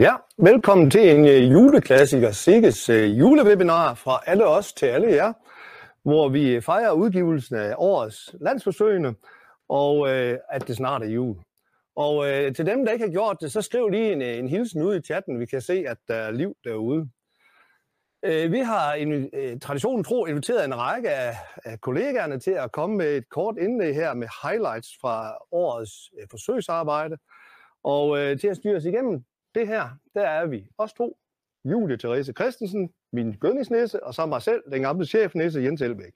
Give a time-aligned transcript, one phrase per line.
[0.00, 5.32] Ja, velkommen til en øh, juleklassiker, Sikkes øh, julewebinar fra alle os til alle jer,
[6.02, 9.14] hvor vi øh, fejrer udgivelsen af årets landsforsøgende,
[9.68, 11.36] og øh, at det snart er jul.
[11.96, 14.82] Og øh, til dem, der ikke har gjort det, så skriv lige en, en hilsen
[14.82, 15.40] ud i chatten.
[15.40, 17.08] Vi kan se, at der er liv derude.
[18.50, 22.96] Vi har en, uh, traditionen tro inviteret en række af, af kollegaerne til at komme
[22.96, 25.92] med et kort indlæg her med highlights fra årets
[26.30, 27.16] forsøgsarbejde.
[27.84, 29.24] Og til at styre os igennem
[29.54, 31.16] det her, der er vi os to.
[31.64, 36.12] Julie Therese Christensen, min gødningsnæse, og så mig selv, den gamle chefnæse Jens Elbæk.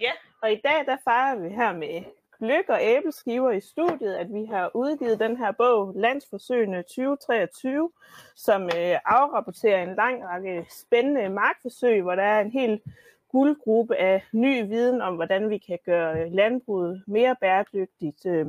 [0.00, 2.02] Ja, og i dag der fejrer vi her med
[2.38, 7.90] gløk og æbleskiver i studiet, at vi har udgivet den her bog, Landsforsøgene 2023,
[8.36, 12.82] som øh, afrapporterer en lang række spændende markforsøg, hvor der er en helt
[13.28, 18.26] guldgruppe af ny viden om, hvordan vi kan gøre landbruget mere bæredygtigt.
[18.26, 18.46] Øh,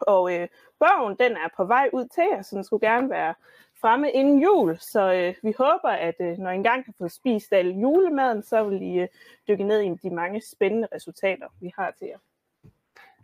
[0.00, 3.34] og øh, bogen den er på vej ud til jer, så den skulle gerne være
[3.80, 4.78] fremme inden jul.
[4.80, 8.64] Så øh, vi håber, at øh, når I engang har fået spist al julemaden, så
[8.64, 9.08] vil I øh,
[9.48, 12.18] dykke ned i de mange spændende resultater, vi har til jer.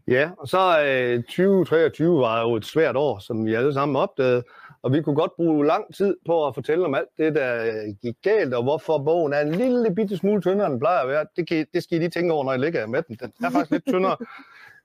[0.09, 4.43] Ja, og så øh, 2023 var jo et svært år, som vi alle sammen opdagede,
[4.83, 8.17] og vi kunne godt bruge lang tid på at fortælle om alt det, der gik
[8.23, 11.27] galt, og hvorfor bogen er en lille bitte smule tyndere, end den plejer at være.
[11.37, 13.17] Det, kan, det skal I lige tænke over, når I ligger med den.
[13.21, 14.17] Den er faktisk lidt tyndere.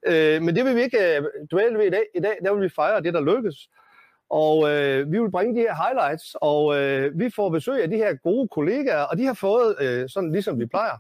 [0.08, 2.04] Øh, men det vil vi ikke øh, dvæle ved i dag.
[2.16, 3.70] I dag der vil vi fejre det, der lykkes.
[4.30, 7.98] Og øh, vi vil bringe de her highlights, og øh, vi får besøg af de
[7.98, 10.98] her gode kollegaer, og de har fået, øh, sådan ligesom vi plejer,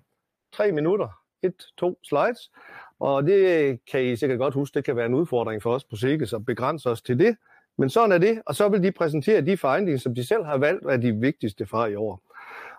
[0.53, 1.07] tre minutter,
[1.43, 2.51] et, to slides.
[2.99, 5.95] Og det kan I sikkert godt huske, det kan være en udfordring for os på
[5.95, 7.37] Sikkes at begrænse os til det.
[7.77, 10.57] Men sådan er det, og så vil de præsentere de findings, som de selv har
[10.57, 12.21] valgt, er de vigtigste fra i år.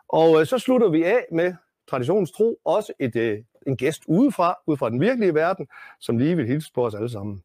[0.09, 1.55] Og øh, så slutter vi af med
[1.89, 5.67] traditionstro også et, øh, en gæst udefra, ud fra den virkelige verden,
[6.01, 7.43] som lige vil hilse på os alle sammen.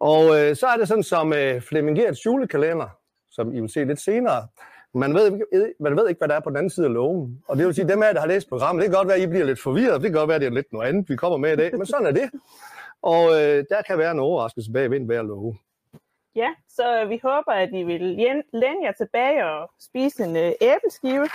[0.00, 2.88] Og øh, så er det sådan som øh, Flemming Gerts julekalender,
[3.30, 4.46] som I vil se lidt senere.
[4.94, 7.42] Man ved, øh, man ved ikke, hvad der er på den anden side af loven.
[7.48, 9.22] Og det vil sige, dem af der har læst programmet, det kan godt være, at
[9.22, 10.02] I bliver lidt forvirret.
[10.02, 11.78] Det kan godt være, at det er lidt noget andet, vi kommer med i dag.
[11.78, 12.30] Men sådan er det.
[13.02, 15.56] Og øh, der kan være en overraskelse bag ved hver love.
[16.34, 18.00] Ja, så vi håber, at I vil
[18.52, 21.28] læne jer tilbage og spise en øh, æbleskive,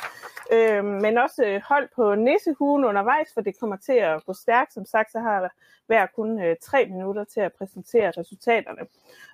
[0.51, 4.73] øh, men også øh, hold på nissehuen undervejs, for det kommer til at gå stærkt.
[4.73, 5.53] Som sagt, så har
[5.87, 8.81] hver kun øh, tre minutter til at præsentere resultaterne.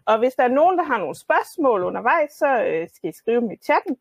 [0.06, 3.42] Og hvis der er nogen, der har nogle spørgsmål undervejs, så øh, skal I skrive
[3.42, 3.98] dem i chatten.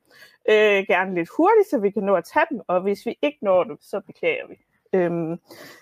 [0.49, 3.39] Øh, gerne lidt hurtigt, så vi kan nå at tage dem, og hvis vi ikke
[3.43, 4.55] når dem, så beklager vi.
[4.95, 5.41] Øhm,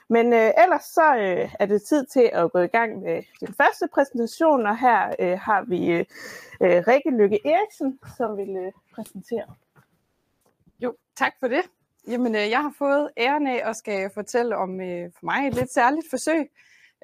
[0.09, 3.55] men øh, ellers så øh, er det tid til at gå i gang med den
[3.55, 6.05] første præsentation, og her øh, har vi øh,
[6.63, 9.55] øh Rikke Lykke Eriksen, som vil øh, præsentere.
[10.81, 11.63] Jo, tak for det.
[12.09, 15.55] Jamen, øh, jeg har fået æren af at skal fortælle om øh, for mig et
[15.55, 16.51] lidt særligt forsøg,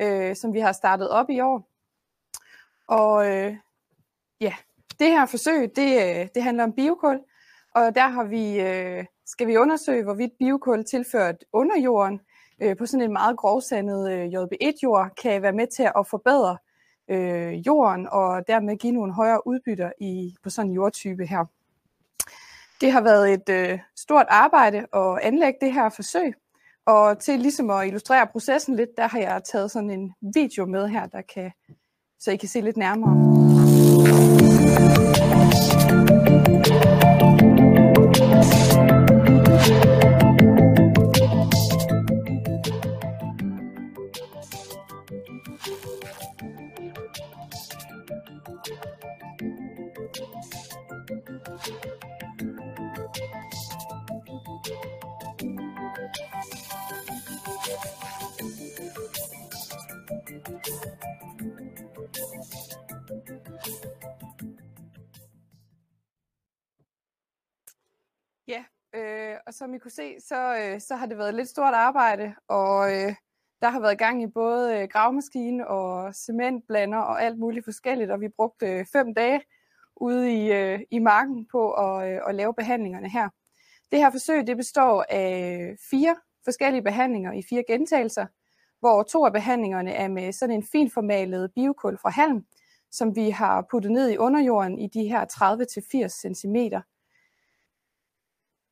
[0.00, 1.68] øh, som vi har startet op i år.
[2.88, 3.56] Og øh,
[4.40, 4.54] ja,
[4.98, 7.20] det her forsøg, det, øh, det handler om biokul,
[7.74, 12.20] og der har vi øh, skal vi undersøge, hvorvidt biokul tilført under jorden
[12.62, 16.56] øh, på sådan en meget grovsandet øh, JB1-jord kan være med til at forbedre
[17.10, 21.44] øh, jorden og dermed give nogle højere udbytter i, på sådan en jordtype her.
[22.80, 26.34] Det har været et øh, stort arbejde at anlægge det her forsøg,
[26.86, 30.88] og til ligesom at illustrere processen lidt, der har jeg taget sådan en video med
[30.88, 31.52] her, der kan,
[32.18, 33.36] så I kan se lidt nærmere.
[38.18, 38.75] Ja,
[68.94, 71.74] øh, og som I kunne se, så, øh, så har det været et lidt stort
[71.74, 73.14] arbejde, og øh,
[73.60, 78.20] der har været gang i både øh, gravmaskine og cementblander og alt muligt forskelligt, og
[78.20, 79.40] vi brugte øh, fem dage
[79.96, 83.28] ude i, øh, i marken på at, øh, at lave behandlingerne her.
[83.90, 88.26] Det her forsøg det består af øh, fire forskellige behandlinger i fire gentagelser,
[88.80, 92.46] hvor to af behandlingerne er med sådan en finformalet biokul fra halm,
[92.90, 96.56] som vi har puttet ned i underjorden i de her 30-80 cm.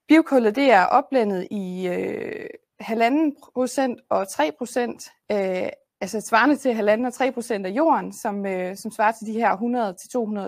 [0.09, 2.47] Biokullet det er opblandet i øh,
[2.83, 5.69] 1,5 procent og 3 procent, øh,
[6.01, 9.33] altså svarende til 1,5 og 3 procent af jorden, som, øh, som svarer til de
[9.33, 9.57] her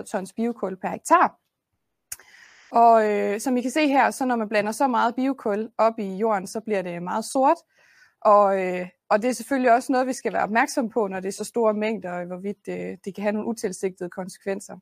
[0.01, 1.37] 100-200 tons biokul per hektar.
[2.71, 5.99] Og øh, som I kan se her, så når man blander så meget biokul op
[5.99, 7.57] i jorden, så bliver det meget sort.
[8.21, 11.27] Og, øh, og det er selvfølgelig også noget, vi skal være opmærksom på, når det
[11.27, 14.77] er så store mængder, og hvorvidt det, det kan have nogle utilsigtede konsekvenser.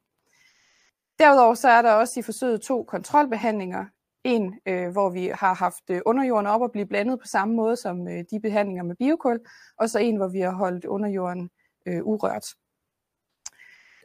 [1.20, 3.86] Derudover så er der også i forsøget to kontrolbehandlinger.
[4.26, 7.76] En, øh, hvor vi har haft øh, underjorden op og blive blandet på samme måde
[7.76, 9.40] som øh, de behandlinger med biokul,
[9.80, 11.50] og så en, hvor vi har holdt underjorden
[11.86, 12.46] øh, urørt.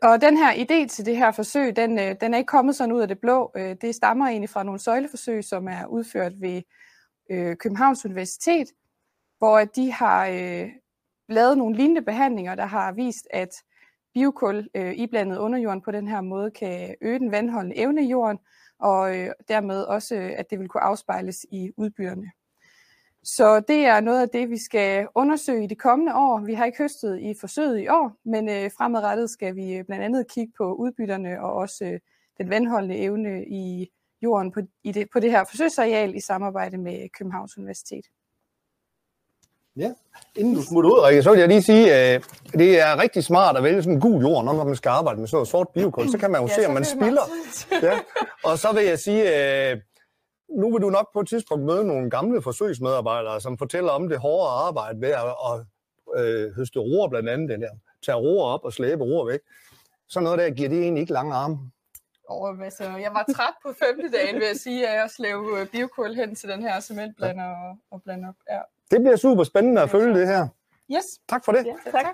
[0.03, 2.93] Og den her idé til det her forsøg, den, øh, den er ikke kommet sådan
[2.93, 3.53] ud af det blå.
[3.57, 6.63] Øh, det stammer egentlig fra nogle søjleforsøg, som er udført ved
[7.31, 8.69] øh, Københavns Universitet,
[9.39, 10.69] hvor de har øh,
[11.29, 13.51] lavet nogle lignende behandlinger, der har vist, at
[14.15, 18.39] biokul øh, iblandet underjorden på den her måde kan øge den vandholdende evne i jorden,
[18.81, 22.31] og øh, dermed også, øh, at det vil kunne afspejles i udbyrderne.
[23.23, 26.41] Så det er noget af det, vi skal undersøge i de kommende år.
[26.41, 30.05] Vi har ikke høstet i forsøget i år, men øh, fremadrettet skal vi øh, blandt
[30.05, 32.01] andet kigge på udbytterne og også øh,
[32.39, 33.91] den vandholdende evne i
[34.23, 38.05] jorden på, i det, på det her forsøgsareal i samarbejde med Københavns Universitet.
[39.77, 39.93] Ja,
[40.37, 43.25] inden du smutter ud, Rikke, så vil jeg lige sige, at øh, det er rigtig
[43.25, 45.69] smart at vælge sådan en gul jord, når man skal arbejde med sådan noget sort
[45.75, 46.09] biokul.
[46.11, 47.23] Så kan man jo ja, se, om man spilder.
[47.87, 47.99] Ja.
[48.45, 49.83] Og så vil jeg sige, at øh,
[50.49, 54.19] nu vil du nok på et tidspunkt møde nogle gamle forsøgsmedarbejdere, som fortæller om det
[54.19, 55.67] hårde arbejde ved at, at
[56.17, 57.71] øh, høste roer blandt andet, den der.
[58.07, 59.41] Tage roer op og slæbe roer væk.
[60.09, 61.59] Sådan noget der giver det egentlig ikke lange arme.
[62.29, 66.15] Oh, altså, jeg var træt på femte dagen, vil jeg sige, at jeg slæve biokul
[66.15, 68.35] hen til den her cementblander og, og blande op.
[68.51, 68.61] Ja.
[68.91, 70.49] Det bliver super spændende at følge det her.
[70.93, 71.05] Yes.
[71.29, 71.67] Tak for det.
[71.67, 72.07] Ja, tak.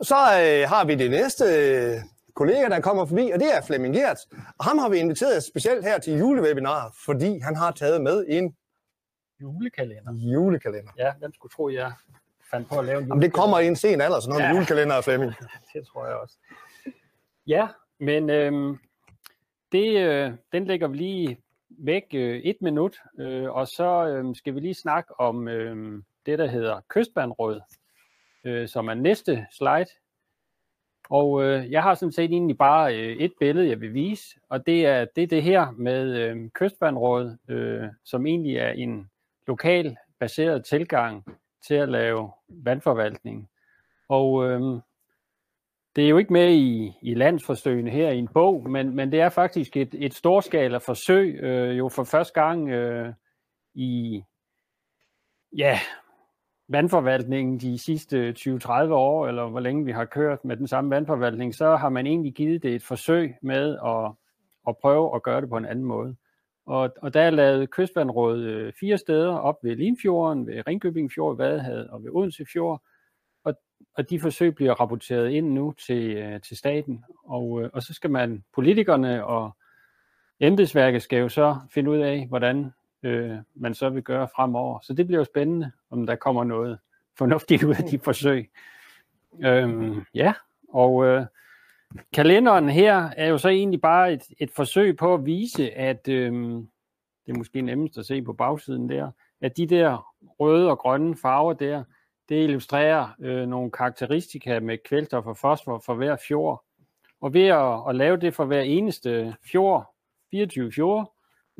[0.00, 2.00] Så øh, har vi det næste øh,
[2.34, 4.18] kollega, der kommer forbi, og det er Flemming Gert.
[4.58, 8.56] Og ham har vi inviteret specielt her til julewebinar, fordi han har taget med en
[9.40, 10.12] julekalender.
[10.12, 10.92] Julekalender.
[10.98, 11.92] Ja, hvem skulle tro, jeg
[12.50, 14.48] fandt på at lave en Jamen, det kommer i en sen alder, sådan noget ja.
[14.48, 15.32] med julekalender, Flemming.
[15.72, 16.36] det tror jeg også.
[17.46, 17.68] Ja,
[18.00, 18.78] men øhm,
[19.72, 21.38] det, øh, den lægger vi lige
[21.70, 26.38] væk øh, et minut, øh, og så øh, skal vi lige snakke om øh, det,
[26.38, 27.60] der hedder kystbandråd,
[28.44, 29.90] øh, som er næste slide.
[31.10, 34.66] Og øh, jeg har sådan set egentlig bare øh, et billede, jeg vil vise, og
[34.66, 39.10] det er det, er det her med øh, kystbandråd, øh, som egentlig er en
[39.46, 41.24] lokal baseret tilgang
[41.66, 43.50] til at lave vandforvaltning.
[44.08, 44.60] Og øh,
[45.96, 49.20] det er jo ikke med i, i landsforsøgene her i en bog, men, men det
[49.20, 53.12] er faktisk et, et storskala forsøg, øh, jo for første gang øh,
[53.74, 54.22] i
[55.56, 55.78] ja,
[56.68, 61.54] vandforvaltningen de sidste 20-30 år, eller hvor længe vi har kørt med den samme vandforvaltning,
[61.54, 64.12] så har man egentlig givet det et forsøg med at,
[64.68, 66.16] at prøve at gøre det på en anden måde.
[66.66, 71.36] Og, og der er lavet kystvandråd øh, fire steder, op ved Limfjorden, ved Ringkøbing Fjord,
[71.36, 72.82] Vadehavet og ved Odense Fjord,
[73.96, 77.94] og de forsøg bliver rapporteret ind nu til, øh, til staten, og, øh, og så
[77.94, 79.56] skal man, politikerne og
[80.40, 82.70] embedsværket skal jo så finde ud af, hvordan
[83.02, 84.78] øh, man så vil gøre fremover.
[84.82, 86.78] Så det bliver jo spændende, om der kommer noget
[87.18, 88.50] fornuftigt ud af de forsøg.
[89.44, 90.32] Øhm, ja,
[90.68, 91.26] og øh,
[92.12, 96.32] kalenderen her er jo så egentlig bare et, et forsøg på at vise, at øh,
[97.26, 99.10] det er måske nemmest at se på bagsiden der,
[99.40, 101.84] at de der røde og grønne farver der,
[102.28, 106.64] det illustrerer øh, nogle karakteristika med kvælstof og fosfor for hver fjord.
[107.20, 109.94] Og ved at, at lave det for hver eneste fjord,
[110.30, 111.15] 24 fjord,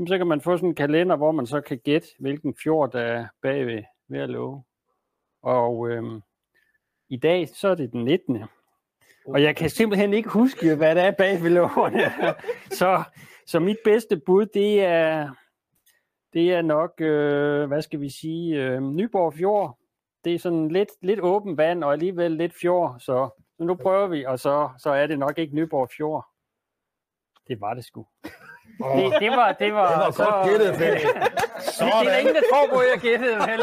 [0.06, 3.00] så kan man få sådan en kalender, hvor man så kan gætte, hvilken fjord der
[3.00, 4.64] er bagved ved at love.
[5.42, 6.20] Og øhm,
[7.08, 8.44] i dag, så er det den 19.
[9.26, 12.00] Og jeg kan simpelthen ikke huske, hvad der er bag ved lovene.
[12.78, 13.02] så,
[13.46, 15.34] så mit bedste bud, det er,
[16.32, 19.78] det er nok, øh, hvad skal vi sige, øh, Nyborg Fjord,
[20.24, 24.06] det er sådan lidt, lidt åben vand, og alligevel lidt fjord, så, så nu prøver
[24.06, 26.26] vi, og så, så er det nok ikke Nyborg Fjord.
[27.48, 28.06] Det var det sgu.
[28.80, 28.98] Oh.
[28.98, 30.78] Det, det, var, det var, det var så, godt gættet, det,
[32.04, 33.60] det er ingen, der tror på, at jeg gættede, vel?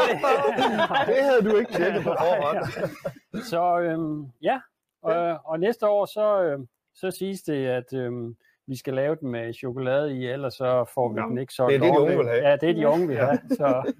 [1.14, 2.58] det havde du ikke tjekket på forhånd.
[3.50, 4.60] så øhm, ja,
[5.02, 9.30] og, og næste år, så, øhm, så siges det, at øhm, vi skal lave den
[9.30, 12.16] med chokolade i, ellers så får vi den ikke så Det er det, de unge
[12.16, 12.48] vil have.
[12.48, 13.38] Ja, det er de unge vil have.
[13.50, 13.92] Så,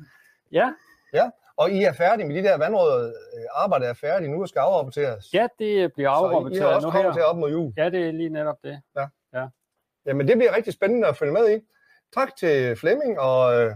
[0.53, 0.73] ja.
[1.15, 4.49] Ja, og I er færdige med de der vandråd, øh, arbejdet er færdigt nu og
[4.49, 5.35] skal afrapporteres?
[5.35, 7.13] Ja, det bliver afrapporteret Så I er også nu kommet her.
[7.13, 7.73] til op mod jul?
[7.77, 8.81] Ja, det er lige netop det.
[8.97, 9.07] Ja.
[10.05, 10.11] Ja.
[10.11, 11.61] Jamen, det bliver rigtig spændende at følge med i.
[12.15, 13.73] Tak til Flemming, og øh,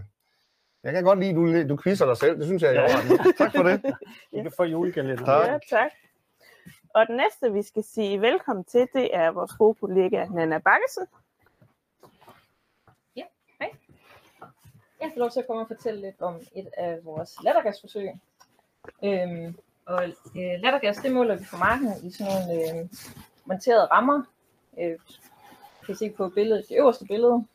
[0.83, 2.37] jeg kan godt lide, at du, du quizzer dig selv.
[2.37, 3.33] Det synes jeg er orden.
[3.33, 3.81] Tak for det.
[4.31, 5.25] Du kan få julekalender.
[5.25, 5.47] Tak.
[5.47, 5.91] Ja, tak.
[6.93, 11.07] Og den næste, vi skal sige velkommen til, det er vores gode kollega Nana Bakkesen.
[15.01, 18.09] Jeg får lov til at komme og fortælle lidt om et af vores lattergasforsøg.
[19.03, 20.03] Øhm, og
[20.35, 22.89] øh, lattergas, det måler vi på marken i sådan nogle øh,
[23.45, 24.23] monterede rammer.
[24.79, 24.99] Øh,
[25.89, 27.45] kan se på billedet, det øverste billede.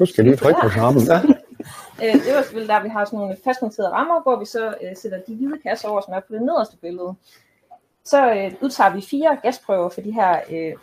[0.00, 1.02] Nu skal lige trykke på skærmen.
[1.02, 1.20] Ja.
[2.02, 4.96] Øh, det øverste billede, der vi har sådan nogle fastmonterede rammer, hvor vi så øh,
[4.96, 7.14] sætter de hvide kasser over, som er på det nederste billede.
[8.04, 10.74] Så øh, udtager vi fire gasprøver for de her øh,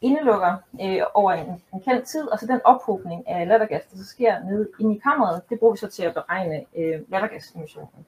[0.00, 4.04] indelukker øh, over en, en kendt tid, og så den ophobning af lattergas, der så
[4.04, 8.06] sker nede inde i kammeret, det bruger vi så til at beregne øh, lattergasemissionen.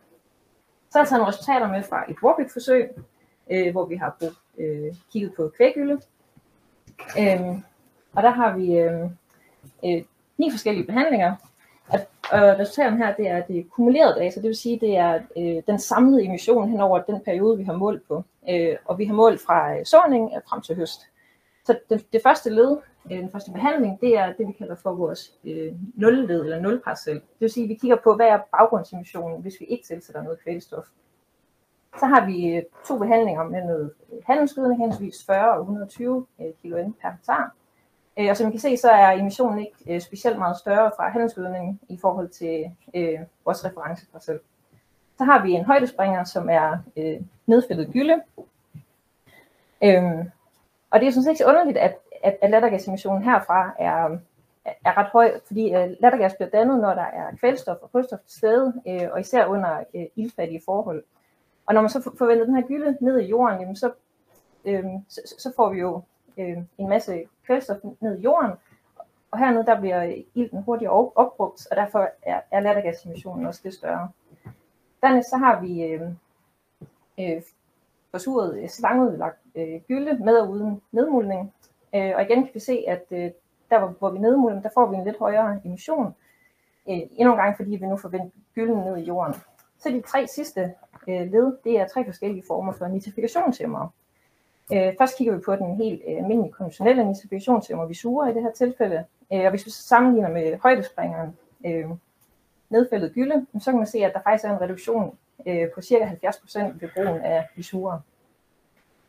[0.90, 2.90] Så har jeg taget nogle resultater med fra et Warwick-forsøg,
[3.50, 6.00] øh, hvor vi har brugt, øh, kigget på kvægylde.
[7.18, 7.40] Øh,
[8.12, 9.02] og der har vi øh,
[9.84, 10.02] øh,
[10.38, 11.34] ni forskellige behandlinger,
[11.88, 12.00] og,
[12.32, 15.78] og resultaterne her, det er det kumulerede data, det vil sige, det er øh, den
[15.78, 18.24] samlede emission hen over den periode, vi har målt på.
[18.50, 21.00] Øh, og vi har målt fra øh, såning øh, frem til høst.
[21.64, 22.76] Så det, det første led,
[23.12, 27.14] øh, den første behandling, det er det, vi kalder for vores øh, nulled eller nulparcel.
[27.14, 30.42] Det vil sige, at vi kigger på, hvad er baggrundsemissionen, hvis vi ikke tilsætter noget
[30.42, 30.84] kvælstof.
[31.98, 33.92] Så har vi øh, to behandlinger med noget
[34.26, 37.54] handelsgødning, henholdsvis 40 og 120 øh, kilo per hektar.
[38.18, 41.80] Øh, og som I kan se, så er emissionen ikke specielt meget større fra handelsgødningen
[41.88, 44.38] i forhold til øh, vores referenceparcel.
[45.18, 48.22] Så har vi en højdespringer, som er øh, nedfældet gylde.
[49.84, 50.30] Øhm,
[50.90, 54.18] og det er sådan set ikke så underligt, at, at, at lattergasemissionen herfra er,
[54.64, 58.38] er ret høj, fordi øh, lattergas bliver dannet, når der er kvælstof og kulstof til
[58.38, 61.04] stede, øh, og især under øh, ildfattige forhold.
[61.70, 63.92] Og når man så forventer den her gylde ned i jorden, jamen så,
[64.64, 66.02] øh, så, så får vi jo
[66.38, 68.50] øh, en masse kvælstof ned i jorden,
[69.30, 74.08] og hernede der bliver ilten hurtigere opbrugt, og derfor er, er lattergasemissionen også lidt større.
[75.02, 76.02] Dernæst så har vi øh,
[77.20, 77.42] øh,
[78.10, 81.54] forsuret øh, slangeudlagt øh, gylde med og uden nedmuldning.
[81.94, 83.30] Øh, og igen kan vi se, at øh,
[83.70, 86.14] der hvor, hvor vi nedmulder, der får vi en lidt højere emission.
[86.88, 89.34] Øh, endnu en gang, fordi vi nu forventer gylden ned i jorden.
[89.78, 90.74] Så de tre sidste
[91.10, 93.88] øh, led, det er tre forskellige former for nitrifikationshæmmere.
[94.72, 98.42] Øh, først kigger vi på den helt øh, almindelige konventionelle nitrifikationshæmmer, vi suger i det
[98.42, 99.04] her tilfælde.
[99.32, 101.36] Øh, og hvis vi så sammenligner med højdespringeren
[101.66, 101.86] øh,
[102.70, 106.16] nedfældet gylde, så kan man se, at der faktisk er en reduktion øh, på ca.
[106.24, 107.98] 70% ved brugen af visurer.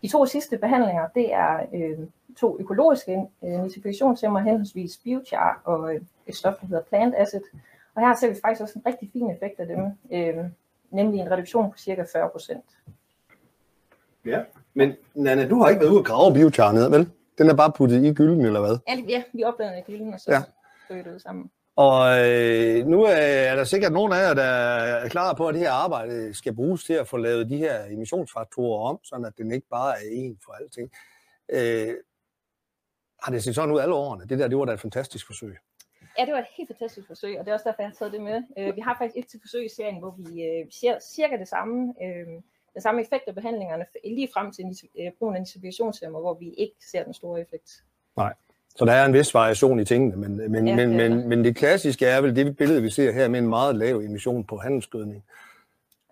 [0.02, 1.98] De to sidste behandlinger, det er øh,
[2.38, 7.42] to økologiske øh, nitrifikationshæmmer, henholdsvis biochar og øh, et stof, der hedder plant acid.
[7.96, 9.80] Og her ser vi faktisk også en rigtig fin effekt af dem,
[10.12, 10.46] øh,
[10.92, 12.62] nemlig en reduktion på cirka 40%.
[14.26, 14.42] Ja,
[14.74, 17.10] men Nana, du har ikke været ude og grave biochar ned, vel?
[17.38, 18.78] Den er bare puttet i gylden, eller hvad?
[19.10, 20.32] Ja, vi opdagede den i gylden, og så
[20.90, 20.96] ja.
[20.96, 21.52] det ud sammen.
[21.76, 25.62] Og øh, nu er der sikkert nogen af jer, der er klar på, at det
[25.62, 29.52] her arbejde skal bruges til at få lavet de her emissionsfaktorer om, sådan at den
[29.52, 30.92] ikke bare er en for alting.
[31.50, 31.96] Øh,
[33.24, 34.26] har det set sådan ud alle årene?
[34.26, 35.58] Det der, det var da et fantastisk forsøg.
[36.18, 38.14] Ja, det var et helt fantastisk forsøg, og det er også derfor, jeg har taget
[38.14, 38.44] det med.
[38.58, 41.48] Øh, vi har faktisk et til forsøg i serien, hvor vi øh, ser cirka det
[41.48, 42.28] samme, øh,
[42.74, 44.66] den samme effekt af behandlingerne, lige frem til
[45.00, 47.84] øh, brugen af inseminationshæmmer, hvor vi ikke ser den store effekt.
[48.18, 48.34] Nej.
[48.76, 51.44] Så der er en vis variation i tingene, men, men, ja, men, det men, men
[51.44, 54.58] det klassiske er vel det billede, vi ser her med en meget lav emission på
[54.58, 55.24] handelsgødning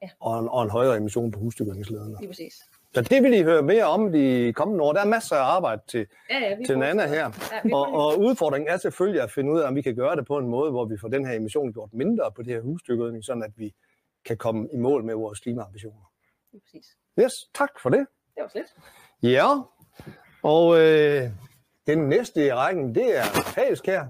[0.02, 0.10] ja.
[0.20, 2.16] og, en, og en højere emission på husdyrgødningslederne.
[2.20, 2.64] Lige præcis.
[2.94, 4.94] Så det vil I høre mere om de kommende år.
[4.94, 7.16] Der er masser af arbejde til, ja, ja, til Nana her.
[7.16, 10.26] Ja, og, og udfordringen er selvfølgelig at finde ud af, om vi kan gøre det
[10.28, 13.24] på en måde, hvor vi får den her emission gjort mindre på det her husdyrgødning,
[13.24, 13.74] sådan at vi
[14.26, 16.12] kan komme i mål med vores klimaambitioner.
[16.52, 16.86] Lige præcis.
[17.20, 18.08] Yes, tak for det.
[18.36, 18.76] Det var slet.
[19.24, 19.48] Ja,
[20.44, 21.24] og øh,
[21.88, 23.24] den næste i rækken, det er
[23.56, 24.08] Pagelsk her,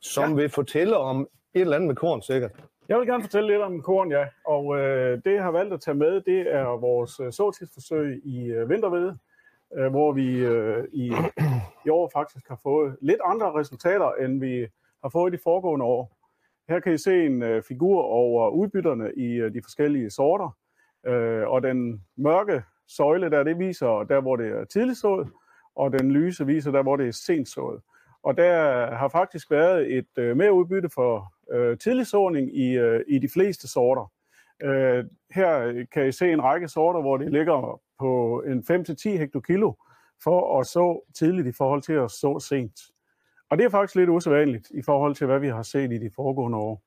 [0.00, 0.34] som ja.
[0.36, 2.52] vil fortælle om et eller andet med korn sikkert.
[2.88, 4.26] Jeg vil gerne fortælle lidt om korn, ja.
[4.46, 8.46] Og øh, det, jeg har valgt at tage med, det er vores øh, såtidsforsøg i
[8.46, 9.18] øh, vintervede,
[9.76, 11.12] øh, hvor vi øh, i,
[11.86, 14.66] i år faktisk har fået lidt andre resultater, end vi
[15.02, 16.16] har fået i de foregående år.
[16.68, 20.56] Her kan I se en øh, figur over udbytterne i øh, de forskellige sorter,
[21.06, 25.28] øh, og den mørke søjle der, det viser der, hvor det er tidligt sået,
[25.74, 27.80] og den lyse viser der, hvor det er sent sået.
[28.24, 33.00] Og der har faktisk været et øh, mere udbytte for øh, tidlig såning i, øh,
[33.08, 34.12] i de fleste sorter.
[34.62, 35.04] Øh,
[35.34, 39.72] her kan I se en række sorter, hvor det ligger på en 5-10 hektokilo
[40.22, 42.80] for at så tidligt i forhold til at så sent.
[43.50, 46.10] Og det er faktisk lidt usædvanligt i forhold til, hvad vi har set i de
[46.16, 46.82] foregående år.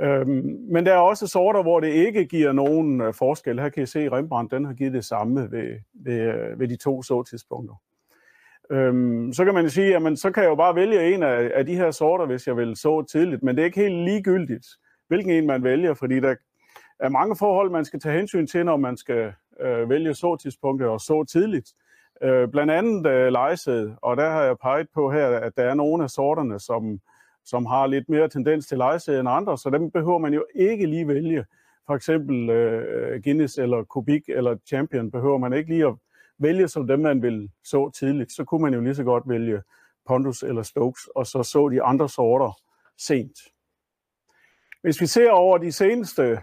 [0.00, 3.60] Øhm, men der er også sorter, hvor det ikke giver nogen øh, forskel.
[3.60, 6.68] Her kan I se, at Rembrandt den har givet det samme ved, ved, øh, ved
[6.68, 7.74] de to så-tidspunkter.
[8.70, 11.66] Øhm, så kan man sige, at så kan jeg jo bare vælge en af, af
[11.66, 14.66] de her sorter, hvis jeg vil så tidligt, men det er ikke helt ligegyldigt,
[15.08, 16.34] hvilken en man vælger, fordi der
[17.00, 21.00] er mange forhold, man skal tage hensyn til, når man skal øh, vælge såtidspunktet og
[21.00, 21.72] så tidligt.
[22.22, 25.74] Øh, blandt andet øh, lejesæd, og der har jeg peget på her, at der er
[25.74, 27.00] nogle af sorterne, som,
[27.44, 30.86] som har lidt mere tendens til lejesæd end andre, så dem behøver man jo ikke
[30.86, 31.44] lige vælge.
[31.86, 35.94] For eksempel øh, Guinness eller Kubik eller Champion behøver man ikke lige at
[36.38, 39.62] vælge som dem, man vil så tidligt, så kunne man jo lige så godt vælge
[40.06, 42.52] Pondus eller Stokes, og så så de andre sorter
[42.98, 43.38] sent.
[44.82, 46.40] Hvis vi ser over de seneste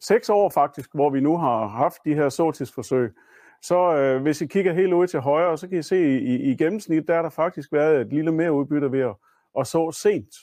[0.00, 3.14] seks år faktisk, hvor vi nu har haft de her såtidsforsøg,
[3.62, 6.56] så øh, hvis I kigger helt ud til højre, så kan I se, i, i
[6.56, 9.14] gennemsnit, der er der faktisk været et lille mere udbytte ved at,
[9.58, 10.34] at så sent.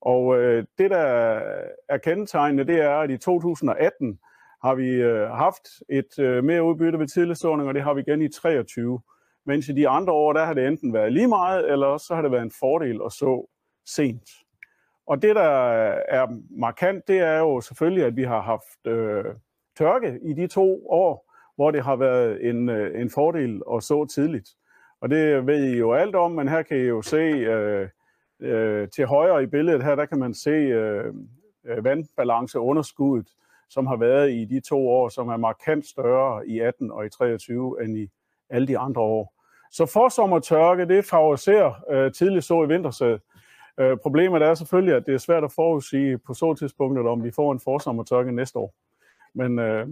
[0.00, 1.06] Og øh, det, der
[1.88, 4.18] er kendetegnende, det er, at i 2018
[4.66, 8.00] har vi øh, haft et øh, mere udbytte ved tidlig såning, og det har vi
[8.00, 9.00] igen i 23.
[9.46, 12.22] Mens i de andre år, der har det enten været lige meget, eller så har
[12.22, 13.50] det været en fordel at så
[13.86, 14.30] sent.
[15.06, 15.50] Og det, der
[16.08, 19.24] er markant, det er jo selvfølgelig, at vi har haft øh,
[19.78, 24.04] tørke i de to år, hvor det har været en, øh, en fordel at så
[24.04, 24.48] tidligt.
[25.00, 27.88] Og det ved I jo alt om, men her kan I jo se øh,
[28.40, 31.14] øh, til højre i billedet her, der kan man se øh,
[31.64, 33.28] øh vandbalanceunderskuddet,
[33.70, 37.08] som har været i de to år, som er markant større i 18 og i
[37.08, 38.08] 23 end i
[38.50, 39.32] alle de andre år.
[39.72, 43.18] Så forsommertørke, det favoriserer øh, tidlig så i vintersæd.
[43.80, 47.30] Øh, problemet er selvfølgelig, at det er svært at forudsige på så tidspunktet, om vi
[47.30, 48.74] får en forsommertørke næste år.
[49.34, 49.88] Men øh,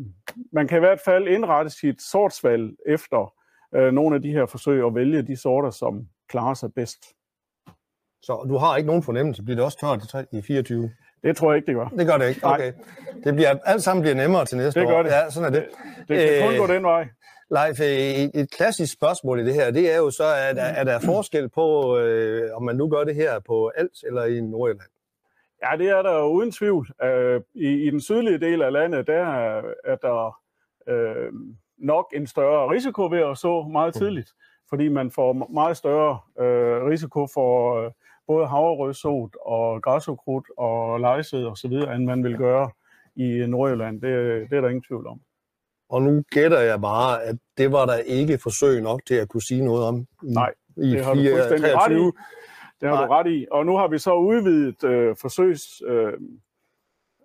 [0.52, 3.34] man kan i hvert fald indrette sit sortsvalg efter
[3.74, 7.04] øh, nogle af de her forsøg og vælge de sorter, som klarer sig bedst.
[8.22, 9.42] Så du har ikke nogen fornemmelse.
[9.42, 9.78] Bliver det også
[10.10, 10.90] tørt i 24?
[11.24, 11.88] Det tror jeg ikke, det gør.
[11.98, 12.40] Det gør det ikke?
[12.46, 12.72] Okay.
[13.24, 14.90] Det bliver, alt sammen bliver nemmere til næste det år.
[14.90, 15.10] gør det.
[15.10, 15.68] Ja, sådan er det.
[16.08, 17.08] Det kan kun gå den vej.
[17.50, 20.84] Leif, et, et klassisk spørgsmål i det her, det er jo så, at er, er
[20.84, 24.90] der forskel på, øh, om man nu gør det her på Als eller i Nordjylland?
[25.64, 26.90] Ja, det er der uden tvivl.
[27.04, 29.24] Uh, i, I den sydlige del af landet, der
[29.84, 30.40] er der
[30.90, 31.34] uh,
[31.78, 34.30] nok en større risiko ved at så meget tidligt,
[34.68, 37.90] fordi man får meget større uh, risiko for uh,
[38.26, 42.70] både havrødsot og græsukrudt og lejsæd og så videre, end man vil gøre
[43.16, 44.00] i Nordjylland.
[44.00, 44.10] Det,
[44.50, 45.20] det er der ingen tvivl om.
[45.88, 49.42] Og nu gætter jeg bare, at det var der ikke forsøg nok til at kunne
[49.42, 52.06] sige noget om i, Nej, i det har 4, du fuldstændig 23.
[52.06, 52.16] ret i.
[52.80, 53.06] Det har Nej.
[53.06, 53.46] du ret i.
[53.50, 56.12] Og nu har vi så udvidet øh, forsøgs øh,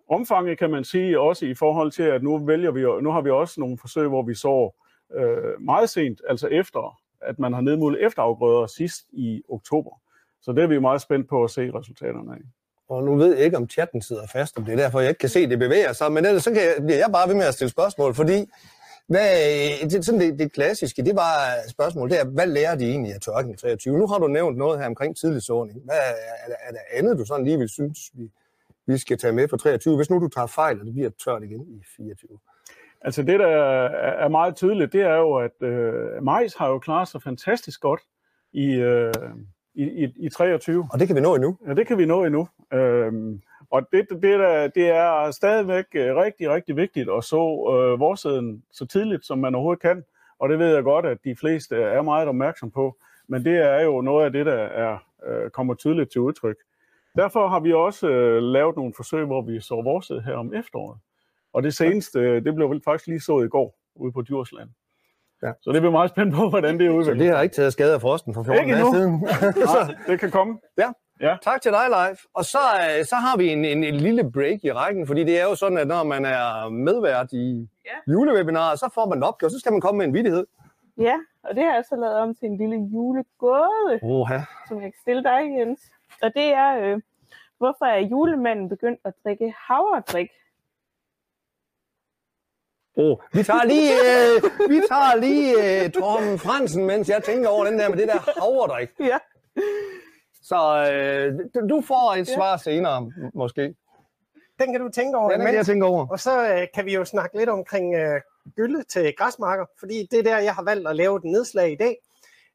[0.09, 3.29] omfanget, kan man sige, også i forhold til, at nu vælger vi, nu har vi
[3.29, 4.71] også nogle forsøg, hvor vi så
[5.15, 10.01] øh, meget sent, altså efter, at man har nedmålet efterafgrøder sidst i oktober.
[10.41, 12.41] Så det er vi meget spændt på at se resultaterne af.
[12.89, 15.19] Og nu ved jeg ikke, om chatten sidder fast, om det er derfor, jeg ikke
[15.19, 16.11] kan se, det bevæger sig.
[16.11, 18.45] Men ellers så kan jeg, bliver jeg bare ved med at stille spørgsmål, fordi
[19.07, 21.33] hvad, det, sådan det, det klassiske, det var
[21.69, 23.97] spørgsmål, det er, hvad lærer de egentlig af tørken i 23?
[23.97, 25.81] Nu har du nævnt noget her omkring tidlig såning.
[25.85, 28.31] Hvad er, der, er der andet, du sådan lige vil synes, vi,
[28.87, 31.43] vi skal tage med for 23, hvis nu du tager fejl, og det bliver tørt
[31.43, 32.39] igen i 24?
[33.01, 37.07] Altså det, der er meget tydeligt, det er jo, at øh, majs har jo klaret
[37.07, 38.01] sig fantastisk godt
[38.53, 39.13] i, øh,
[39.79, 40.87] i, i, i 23.
[40.93, 41.57] Og det kan vi nå endnu?
[41.67, 42.47] Ja, det kan vi nå endnu.
[42.73, 47.35] Øhm, og det, det, der, det er stadigvæk øh, rigtig, rigtig vigtigt at så
[47.73, 50.03] øh, vorsiden så tidligt, som man overhovedet kan.
[50.39, 52.97] Og det ved jeg godt, at de fleste er meget opmærksom på.
[53.27, 56.57] Men det er jo noget af det, der er, øh, kommer tydeligt til udtryk.
[57.15, 60.97] Derfor har vi også øh, lavet nogle forsøg, hvor vi så vorset her om efteråret.
[61.53, 64.69] Og det seneste, det blev faktisk lige så i går ude på Djursland.
[65.43, 65.51] Ja.
[65.61, 67.93] Så det bliver meget spændt på, hvordan det udvikler Så det har ikke taget skade
[67.93, 69.11] af frosten for 14 dage siden.
[69.65, 70.59] Nej, det kan komme.
[70.77, 70.89] Ja.
[71.21, 71.37] ja.
[71.41, 72.19] Tak til dig, Leif.
[72.33, 75.39] Og så, øh, så har vi en, en, en lille break i rækken, fordi det
[75.41, 78.13] er jo sådan, at når man er medvært i ja.
[78.13, 80.45] julewebinarer, så får man en opgave, så skal man komme med en vidighed.
[80.97, 84.39] Ja, og det har jeg så lavet om til en lille julegåde, Oha.
[84.67, 85.81] som jeg kan stille dig, Jens.
[86.21, 87.01] Og det er, øh,
[87.57, 90.29] hvorfor er julemanden begyndt at drikke havredrik?
[92.99, 97.65] Oh, vi tager lige, øh, vi tager lige øh, Torben Fransen, mens jeg tænker over
[97.65, 98.89] den der med det der havredrik.
[98.99, 99.17] Ja.
[100.43, 102.57] Så øh, du får et svar ja.
[102.57, 103.75] senere, måske.
[104.59, 105.31] Den kan du tænke over.
[105.31, 106.07] Den kan jeg tænke over.
[106.07, 108.21] Og så øh, kan vi jo snakke lidt omkring øh,
[108.55, 111.75] gylde til græsmarker, fordi det er der, jeg har valgt at lave et nedslag i
[111.75, 111.95] dag.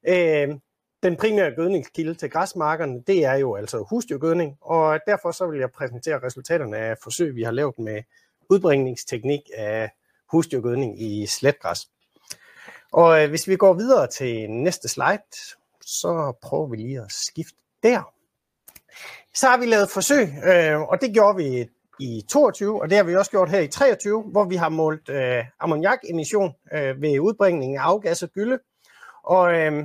[0.07, 0.55] Øh,
[1.03, 5.71] den primære gødningskilde til græsmarkerne, det er jo altså husdyrgødning, og derfor så vil jeg
[5.71, 8.03] præsentere resultaterne af forsøg, vi har lavet med
[8.49, 9.91] udbringningsteknik af
[10.31, 11.87] husdyrgødning i sletgræs.
[12.91, 15.21] Og øh, hvis vi går videre til næste slide,
[15.81, 18.11] så prøver vi lige at skifte der.
[19.33, 21.67] Så har vi lavet forsøg, øh, og det gjorde vi
[21.99, 25.09] i 22, og det har vi også gjort her i 23, hvor vi har målt
[25.09, 28.59] øh, ammoniakemission øh, ved udbringning af afgasset gylde.
[29.23, 29.83] Og øh,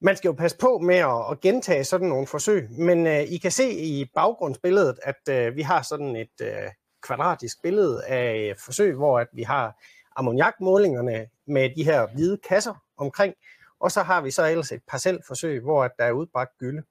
[0.00, 3.36] man skal jo passe på med at, at gentage sådan nogle forsøg, men øh, I
[3.36, 6.70] kan se i baggrundsbilledet, at øh, vi har sådan et øh,
[7.02, 9.82] kvadratisk billede af øh, forsøg, hvor at vi har
[10.16, 13.34] ammoniakmålingerne med de her hvide kasser omkring,
[13.80, 16.82] og så har vi så ellers et parcelforsøg, hvor at der er udbragt gylde.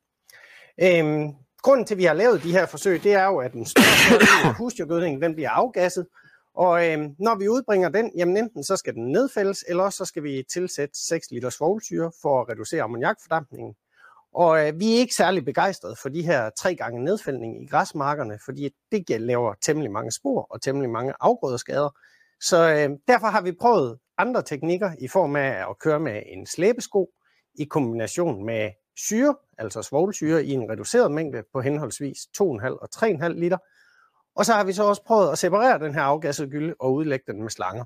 [0.82, 3.66] Øhm, grunden til, at vi har lavet de her forsøg, det er jo, at den
[3.66, 6.08] større husdyrgødning, den bliver afgasset,
[6.54, 10.24] og øhm, når vi udbringer den, jamen enten så skal den nedfældes, eller så skal
[10.24, 13.76] vi tilsætte 6 liter svovlsyre for at reducere ammoniakfordampningen.
[14.38, 18.40] Og øh, vi er ikke særlig begejstrede for de her tre gange nedfældning i græsmarkerne,
[18.46, 21.90] fordi det laver temmelig mange spor og temmelig mange afgrødeskader.
[22.42, 26.46] Så øh, derfor har vi prøvet andre teknikker i form af at køre med en
[26.46, 27.10] slæbesko
[27.56, 33.28] i kombination med syre, altså svovlsyre i en reduceret mængde på henholdsvis 2,5 og 3,5
[33.28, 33.58] liter.
[34.36, 37.32] Og så har vi så også prøvet at separere den her afgassede gylde og udlægge
[37.32, 37.86] den med slanger.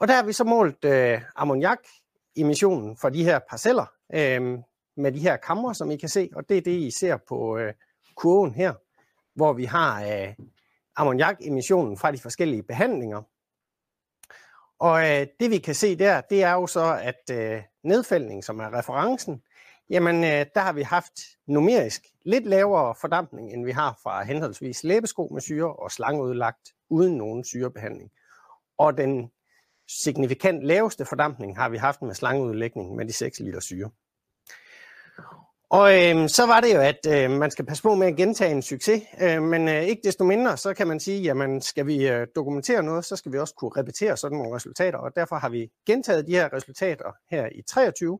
[0.00, 4.58] Og der har vi så målt øh, ammoniak-emissionen fra de her parceller øh,
[4.98, 7.58] med de her kamre, som I kan se, og det er det, I ser på
[7.58, 7.72] øh,
[8.16, 8.72] kurven her,
[9.34, 10.34] hvor vi har øh,
[10.96, 13.22] ammoniak-emissionen fra de forskellige behandlinger.
[14.78, 18.60] Og øh, det vi kan se der, det er jo så, at øh, nedfældning, som
[18.60, 19.42] er referencen,
[19.90, 21.12] jamen øh, der har vi haft
[21.46, 27.16] numerisk lidt lavere fordampning, end vi har fra henholdsvis læbesko med syre og slangeudlagt uden
[27.16, 28.10] nogen syrebehandling.
[28.78, 29.30] Og den
[29.88, 33.90] signifikant laveste fordampning har vi haft med slangeudlægning med de 6 liter syre.
[35.70, 38.50] Og øh, så var det jo, at øh, man skal passe på med at gentage
[38.50, 42.08] en succes, øh, men øh, ikke desto mindre, så kan man sige, jamen skal vi
[42.08, 45.48] øh, dokumentere noget, så skal vi også kunne repetere sådan nogle resultater, og derfor har
[45.48, 48.18] vi gentaget de her resultater her i 23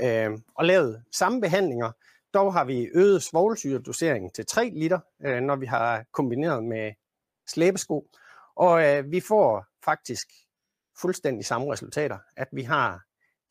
[0.00, 1.92] øh, og lavet samme behandlinger.
[2.34, 6.92] Dog har vi øget svovlsyredoseringen til 3 liter, øh, når vi har kombineret med
[7.48, 8.06] slæbesko,
[8.56, 10.28] og øh, vi får faktisk
[11.00, 13.00] fuldstændig samme resultater, at vi har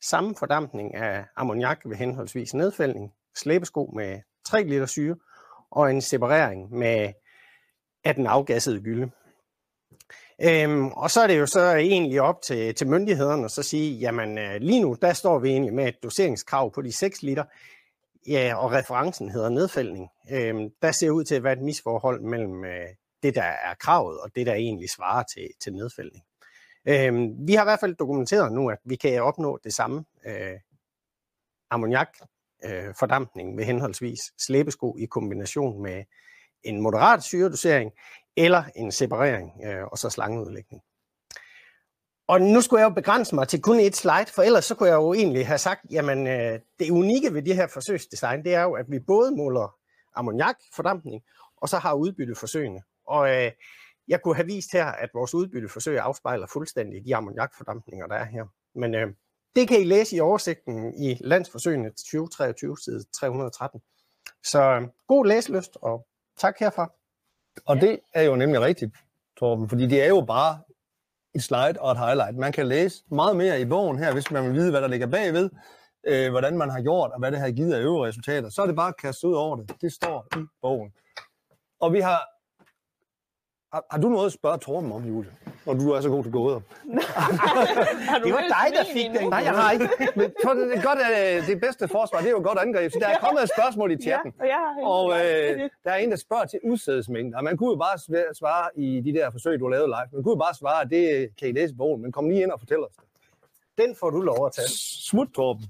[0.02, 5.16] samme fordampning af ammoniak ved henholdsvis nedfældning, slæbesko med 3 liter syre
[5.70, 7.12] og en separering med
[8.04, 9.10] af den afgassede gylde.
[10.42, 13.98] Øhm, og så er det jo så egentlig op til, til myndighederne at så sige,
[13.98, 17.44] jamen øh, lige nu, der står vi egentlig med et doseringskrav på de 6 liter,
[18.28, 20.08] ja, og referencen hedder nedfældning.
[20.32, 22.88] Øhm, der ser ud til at være et misforhold mellem øh,
[23.22, 26.24] det, der er kravet, og det, der egentlig svarer til, til nedfældning.
[26.88, 30.58] Øhm, vi har i hvert fald dokumenteret nu, at vi kan opnå det samme øh,
[31.70, 32.18] ammoniak
[32.64, 36.04] øh, fordampning med henholdsvis slæbesko i kombination med
[36.62, 37.92] en moderat syredosering
[38.36, 40.82] eller en separering øh, og så slangeudlægning.
[42.28, 44.88] Og nu skulle jeg jo begrænse mig til kun et slide, for ellers så kunne
[44.88, 48.62] jeg jo egentlig have sagt, jamen øh, det unikke ved det her forsøgsdesign, det er
[48.62, 49.74] jo, at vi både måler
[50.14, 51.22] ammoniakfordampning,
[51.56, 52.82] og så har udbytteforsøgene.
[53.06, 53.52] Og øh,
[54.08, 58.44] jeg kunne have vist her, at vores udbytteforsøg afspejler fuldstændig de ammoniakfordampninger, der er her.
[58.74, 59.08] Men øh,
[59.56, 63.80] det kan I læse i oversigten i landsforsøgene 2023, side 313.
[64.44, 66.06] Så øh, god læselyst, og
[66.38, 66.92] tak herfra.
[67.66, 68.96] Og det er jo nemlig rigtigt,
[69.38, 70.60] Torben, fordi det er jo bare
[71.34, 72.36] et slide og et highlight.
[72.36, 75.06] Man kan læse meget mere i bogen her, hvis man vil vide, hvad der ligger
[75.06, 75.50] bagved,
[76.06, 78.48] øh, hvordan man har gjort, og hvad det har givet af øvrige resultater.
[78.48, 79.80] Så er det bare at kaste ud over det.
[79.80, 80.92] Det står i bogen.
[81.80, 82.20] Og vi har
[83.72, 85.30] har, har du noget at spørge Torben om, Julie?
[85.66, 86.60] Når du er så god til gåder.
[88.24, 89.28] det var dig, der fik den.
[89.28, 89.88] Nej, jeg har ikke.
[90.16, 92.58] Men for det, er godt, at øh, det bedste forsvar, det er jo et godt
[92.58, 92.92] angreb.
[92.92, 94.32] Så der er kommet et spørgsmål i chatten.
[94.40, 97.34] Ja, og, øh, der er en, der spørger til udsædesmængden.
[97.34, 97.98] Og man kunne jo bare
[98.34, 100.08] svare i de der forsøg, du har lavet live.
[100.12, 102.02] Man kunne jo bare svare, at det kan I læse i bogen.
[102.02, 103.04] Men kom lige ind og fortæl os det.
[103.78, 104.68] Den får du lov at tage.
[105.08, 105.64] Smut, Torben.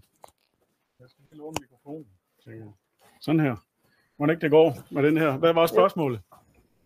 [1.01, 2.07] Jeg skal låne mikrofonen.
[3.21, 3.57] Sådan her.
[4.19, 5.37] Må ikke det går med den her?
[5.37, 6.21] Hvad var spørgsmålet?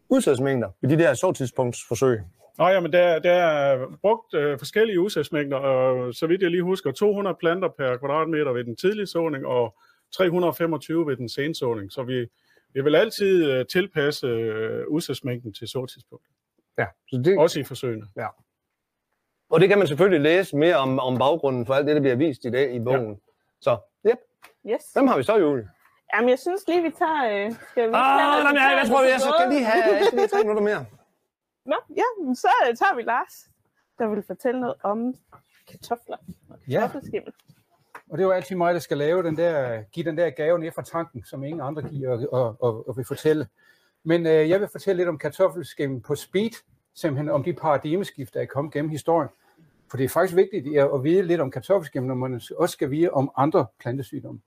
[0.08, 2.20] Udsædsmængder i de der så-tidspunktsforsøg?
[2.58, 6.62] Nå ja, men der, der er brugt øh, forskellige udsædsmængder, og så vidt jeg lige
[6.62, 9.74] husker, 200 planter per kvadratmeter ved den tidlige såning, og
[10.16, 11.92] 325 ved den sene såning.
[11.92, 12.26] Så vi,
[12.74, 16.32] vi vil altid øh, tilpasse øh, udsædsmængden til såtidspunktet.
[16.78, 17.38] Ja, så det...
[17.38, 18.06] Også i forsøgene.
[18.16, 18.26] Ja.
[19.50, 22.16] Og det kan man selvfølgelig læse mere om, om baggrunden for alt det, der bliver
[22.16, 23.10] vist i dag i bogen.
[23.10, 23.16] Ja.
[23.60, 24.18] Så, yep.
[24.66, 24.92] Yes.
[24.92, 25.68] Hvem har vi så, Julie?
[26.14, 27.46] Jamen, jeg synes lige, vi tager...
[27.46, 30.18] Øh, skal vi ah, nej, nej, jeg, jeg tror, jeg skal lige have, jeg skal
[30.18, 30.86] lige tre minutter mere.
[31.66, 33.48] Nå, ja, så øh, tager vi Lars,
[33.98, 35.14] der vil fortælle noget om
[35.70, 36.16] kartofler
[36.50, 37.32] og kartoffelskimmel.
[37.32, 38.00] Ja.
[38.10, 40.58] Og det er jo altid mig, der skal lave den der, give den der gave
[40.58, 43.48] ned fra tanken, som ingen andre giver og, og, og, og vil fortælle.
[44.04, 46.50] Men øh, jeg vil fortælle lidt om kartoffelskimmel på speed,
[46.94, 49.28] simpelthen om de paradigmeskifter, der er kommet gennem historien.
[49.90, 53.10] For det er faktisk vigtigt at vide lidt om kartoffelskimmel, når man også skal vide
[53.10, 54.40] om andre plantesygdomme.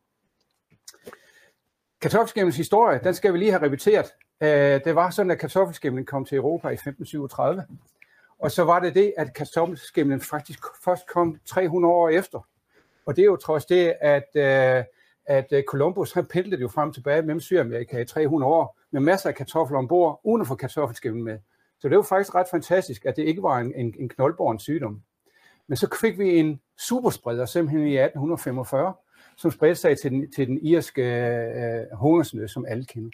[2.02, 4.06] Kartoffelskimmelens historie, den skal vi lige have repeteret.
[4.42, 7.66] Øh, det var sådan, at kartoffelskimlen kom til Europa i 1537.
[8.40, 12.48] Og så var det det, at kartoffelskimlen faktisk først kom 300 år efter.
[13.06, 14.84] Og det er jo trods det, at, øh,
[15.26, 19.02] at øh, Columbus han pendlede jo frem og tilbage mellem Sydamerika i 300 år med
[19.02, 21.40] masser af kartofler ombord, uden at få kartoffelskimlen med.
[21.80, 25.02] Så det var faktisk ret fantastisk, at det ikke var en, en, en knoldborn sygdom.
[25.68, 28.94] Men så fik vi en superspreder simpelthen i 1845,
[29.38, 33.10] som spredte sig til den, til den irske øh, hungersnød, som alle kender.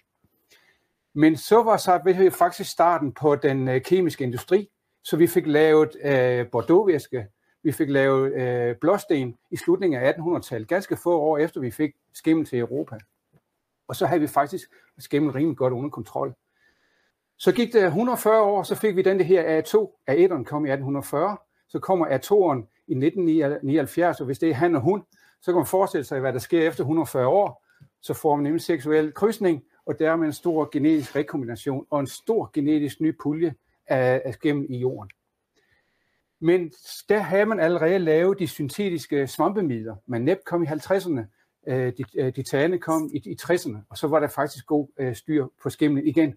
[1.13, 4.69] Men så var så faktisk starten på den øh, kemiske industri,
[5.03, 7.27] så vi fik lavet øh, Bordeauxvæske,
[7.63, 11.91] vi fik lavet øh, blåsten i slutningen af 1800-tallet, ganske få år efter vi fik
[12.13, 12.97] skimmel til Europa.
[13.87, 16.33] Og så havde vi faktisk skimmel rimelig godt under kontrol.
[17.37, 21.37] Så gik det 140 år, så fik vi den her A2, A1'eren kom i 1840,
[21.67, 25.03] så kommer atoren i 1979, og hvis det er han og hun,
[25.43, 27.65] så kan man forestille sig, hvad der sker efter 140 år.
[28.01, 32.49] Så får man nemlig seksuel krydsning, og dermed en stor genetisk rekombination og en stor
[32.53, 33.55] genetisk ny pulje
[33.87, 35.11] af, af gennem i jorden.
[36.39, 36.71] Men
[37.09, 39.95] der havde man allerede lavet de syntetiske svampemidler.
[40.05, 41.21] Man NEP kom i 50'erne,
[41.67, 44.87] øh, de, øh, de tagende kom i, i 60'erne, og så var der faktisk god
[44.99, 46.35] øh, styr på skimlen igen.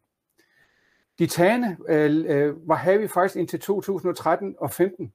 [1.19, 5.13] De tagende øh, øh var havde vi faktisk indtil 2013 og 15,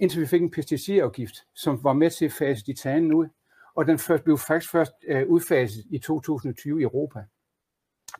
[0.00, 3.28] indtil vi fik en pesticidafgift, som var med til at fase de tagende ud,
[3.74, 7.24] og den først, blev faktisk først øh, udfaset i 2020 i Europa.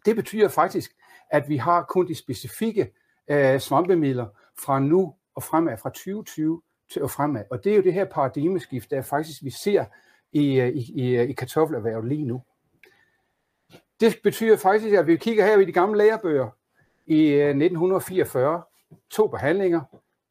[0.05, 0.97] Det betyder faktisk,
[1.31, 2.93] at vi har kun de specifikke
[3.31, 4.27] øh, svampemidler
[4.59, 7.45] fra nu og fremad, fra 2020 til og fremad.
[7.51, 9.85] Og det er jo det her paradigmeskift, der faktisk vi ser
[10.33, 12.43] i, øh, i, i, øh, i kartoffelerhvervet lige nu.
[14.01, 16.49] Det betyder faktisk, at vi kigger her i de gamle lærebøger
[17.07, 18.63] i øh, 1944,
[19.11, 19.81] to behandlinger,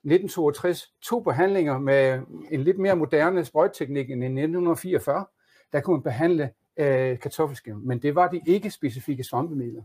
[0.04, 5.26] 1962, to behandlinger med en lidt mere moderne sprøjteknik end i 1944,
[5.74, 9.84] der kunne man behandle øh, kartoffelskim, men det var de ikke specifikke svampemidler.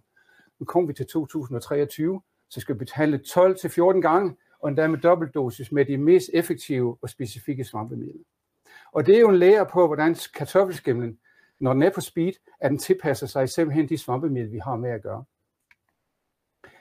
[0.59, 5.73] Nu kom vi til 2023, så skal vi behandle 12-14 gange, og endda med dobbeltdosis
[5.73, 8.25] med de mest effektive og specifikke svampemidler.
[8.93, 11.19] Og det er jo en lære på, hvordan kartoffelskimlen,
[11.61, 14.91] når den er på speed, at den tilpasser sig simpelthen de svampemidler, vi har med
[14.91, 15.25] at gøre.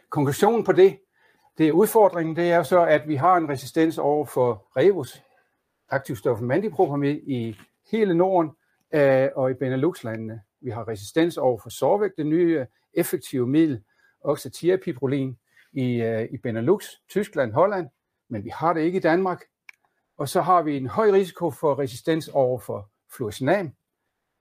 [0.09, 0.99] Konklusionen på det,
[1.57, 5.23] det er udfordringen, det er så, at vi har en resistens over for Revus,
[5.89, 7.57] aktivstoffet mandipropamid i
[7.91, 8.51] hele Norden
[8.93, 10.41] øh, og i Benelux-landene.
[10.61, 13.83] Vi har resistens over for Sorvæk, det nye effektive middel,
[14.21, 15.37] oxatiapiprolin
[15.73, 17.89] i, øh, i Benelux, Tyskland, Holland,
[18.29, 19.43] men vi har det ikke i Danmark.
[20.17, 23.71] Og så har vi en høj risiko for resistens over for fluosinam,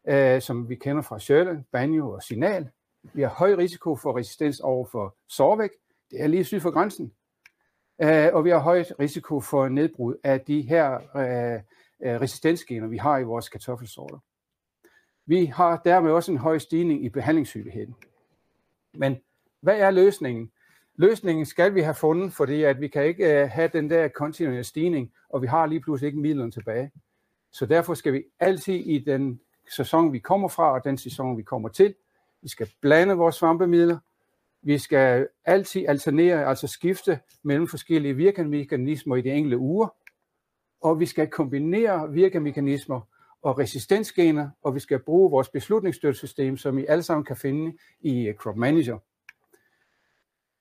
[0.08, 2.68] øh, som vi kender fra Sjølen, Banjo og Signal.
[3.02, 5.70] Vi har høj risiko for resistens over for Sorvæk,
[6.12, 7.12] det er lige syd for grænsen.
[8.02, 11.60] Øh, og vi har høj risiko for nedbrud af de her øh,
[12.02, 14.18] øh, resistensgener, vi har i vores kartoffelsorter.
[15.26, 17.94] Vi har dermed også en høj stigning i behandlingshyppigheden.
[18.94, 19.16] Men
[19.60, 20.50] hvad er løsningen?
[20.96, 24.64] Løsningen skal vi have fundet, fordi at vi kan ikke øh, have den der kontinuerlige
[24.64, 26.90] stigning, og vi har lige pludselig ikke midlerne tilbage.
[27.52, 29.40] Så derfor skal vi altid i den
[29.76, 31.94] sæson, vi kommer fra, og den sæson, vi kommer til,
[32.42, 33.98] vi skal blande vores svampemidler,
[34.62, 39.88] vi skal altid alternere, altså skifte mellem forskellige virkemekanismer i de enkelte uger,
[40.80, 43.00] og vi skal kombinere virkemekanismer
[43.42, 48.28] og resistensgener, og vi skal bruge vores beslutningsstøttesystem, som I alle sammen kan finde i
[48.28, 48.98] øh, Crop Manager.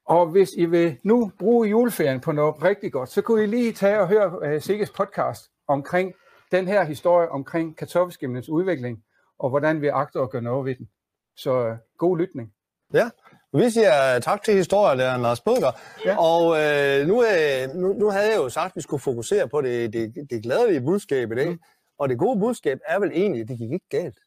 [0.06, 3.74] Og hvis I vil nu bruge juleferien på noget rigtig godt, så kunne I lige
[3.74, 6.14] tage og høre uh, Sikkes podcast omkring
[6.52, 9.04] den her historie omkring kartoffelskimlens udvikling,
[9.40, 10.90] og hvordan vi agter at gøre noget ved den.
[11.36, 12.54] Så uh, god lytning.
[12.94, 13.10] Ja,
[13.54, 15.72] vi siger tak til historielæreren Lars Bødger.
[16.06, 16.18] Ja.
[16.20, 19.62] Og øh, nu, øh, nu, nu havde jeg jo sagt, at vi skulle fokusere på
[19.62, 21.50] det, det, det glædelige budskab i dag.
[21.50, 21.60] Mm.
[22.00, 24.20] Og det gode budskab er vel egentlig, at det gik ikke galt.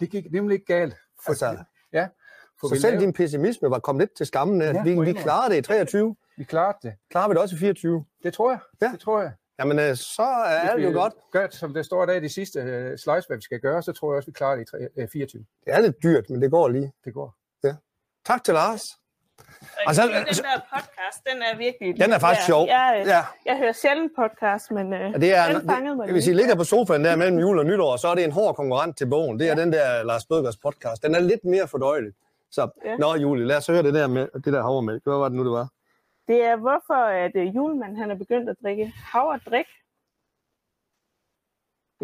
[0.00, 0.94] Det gik nemlig ikke galt.
[1.24, 1.56] For, altså,
[1.92, 2.08] ja,
[2.60, 3.04] for så selv lavede...
[3.04, 4.62] din pessimisme var kommet lidt til skammen.
[4.62, 6.16] Ja, vi, vi klarede det i 23.
[6.36, 6.94] Vi klarede det.
[7.10, 8.04] Klarer vi det også i 24?
[8.22, 8.58] Det tror jeg.
[8.82, 8.88] Ja.
[8.92, 9.32] Det tror jeg.
[9.58, 11.12] Jamen, øh, så er det jo godt.
[11.32, 13.92] Gør, som det står der i de sidste uh, slides, hvad vi skal gøre, så
[13.92, 15.44] tror jeg også, vi klarer det i 3, uh, 24.
[15.64, 16.92] Det er lidt dyrt, men det går lige.
[17.04, 17.34] Det går.
[18.28, 18.98] Tak til Lars.
[19.86, 22.00] Og så, den der podcast, den er virkelig...
[22.00, 22.66] Den er faktisk sjov.
[22.66, 23.22] Jeg, ja.
[23.46, 26.64] jeg hører sjældent podcast, men uh, det er, den fangede mig Hvis I ligger på
[26.64, 29.38] sofaen der mellem jul og nytår, så er det en hård konkurrent til bogen.
[29.40, 29.60] Det er ja.
[29.62, 31.02] den der Lars Bødgers podcast.
[31.02, 32.12] Den er lidt mere fordøjelig.
[32.50, 32.96] Så, ja.
[32.96, 35.02] nå Julie, lad os høre det der, med, det der havremælk.
[35.04, 35.68] Hvad var det nu, det var?
[36.28, 39.66] Det er, hvorfor at uh, julemanden han er begyndt at drikke havredrik.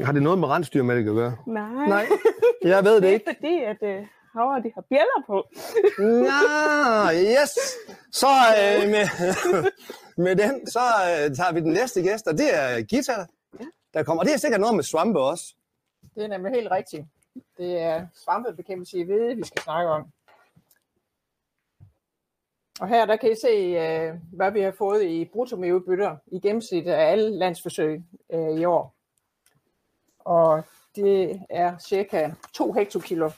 [0.03, 1.37] Har det noget med rensdyrmælk at gøre?
[1.47, 1.87] Nej.
[1.89, 2.07] Nej,
[2.63, 3.25] jeg ved det, det ikke.
[3.25, 5.37] Det er fordi, at uh, havre, de har bjæller på.
[5.99, 6.41] Nå,
[7.31, 7.53] yes.
[8.21, 9.07] Så øh, med,
[10.25, 13.27] med den, så øh, tager vi den næste gæst, og det er Gita,
[13.95, 14.21] der kommer.
[14.21, 15.55] Og det er sikkert noget med svampe også.
[16.15, 17.07] Det er nemlig helt rigtigt.
[17.59, 20.07] Det er svampebekæmpelse i hvede, vi skal snakke om.
[22.81, 26.87] Og her der kan I se, øh, hvad vi har fået i bruttomeudbytter i gennemsnit
[26.87, 28.95] af alle landsforsøg øh, i år.
[30.19, 30.65] Og
[30.97, 33.31] det er cirka 2 hektokilo,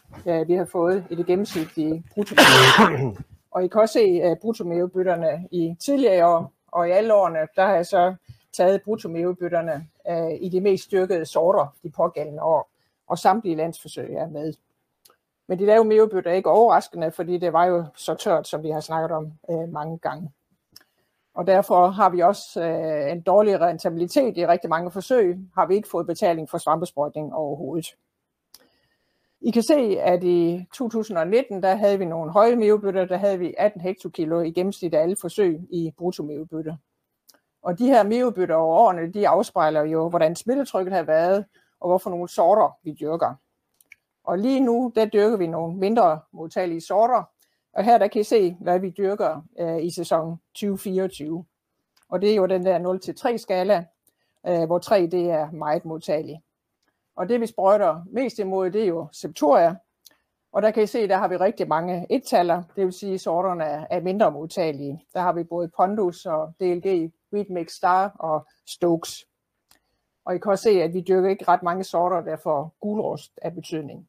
[0.47, 3.23] vi har fået i det gennemsnitlige bruttomeudbytter.
[3.57, 7.66] Og I kan også se uh, bruttomeudbytterne i tidligere år, og i alle årene, der
[7.66, 8.14] har jeg så
[8.57, 12.71] taget bruttomeudbytterne uh, i de mest styrkede sorter de pågældende år,
[13.07, 14.53] og samtlige landsforsøg er med.
[15.49, 18.71] Men de lave meudbytter er ikke overraskende, fordi det var jo så tørt, som vi
[18.71, 20.31] har snakket om uh, mange gange.
[21.37, 25.75] Og derfor har vi også øh, en dårlig rentabilitet i rigtig mange forsøg, har vi
[25.75, 27.87] ikke fået betaling for svampesprøjtning overhovedet.
[29.40, 33.55] I kan se, at i 2019, der havde vi nogle høje meudbytter, der havde vi
[33.59, 36.77] 18 hektokilo i gennemsnit af alle forsøg i bruttomeudbytter.
[37.62, 41.44] Og de her meobytter over årene, de afspejler jo, hvordan smittetrykket har været,
[41.81, 43.35] og hvorfor nogle sorter vi dyrker.
[44.25, 47.22] Og lige nu, der dyrker vi nogle mindre modtagelige sorter,
[47.77, 51.45] og her der kan I se, hvad vi dyrker øh, i sæson 2024.
[52.09, 53.85] Og det er jo den der 0-3 skala,
[54.47, 56.43] øh, hvor 3 det er meget modtagelig.
[57.17, 59.77] Og det vi sprøjter mest imod, det er jo Septoria.
[60.53, 63.21] Og der kan I se, der har vi rigtig mange ettaller, det vil sige, at
[63.21, 65.05] sorterne er mindre modtagelige.
[65.15, 69.27] Der har vi både Pondus og DLG, Wheatmix Star og Stokes.
[70.25, 73.33] Og I kan også se, at vi dyrker ikke ret mange sorter, der får gulrost
[73.43, 74.09] af betydning.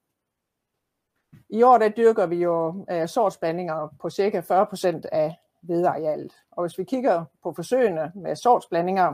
[1.49, 6.33] I år der dyrker vi jo uh, sortsblandinger på cirka 40% af vedarealet.
[6.51, 9.13] Og hvis vi kigger på forsøgene med sortsblandinger,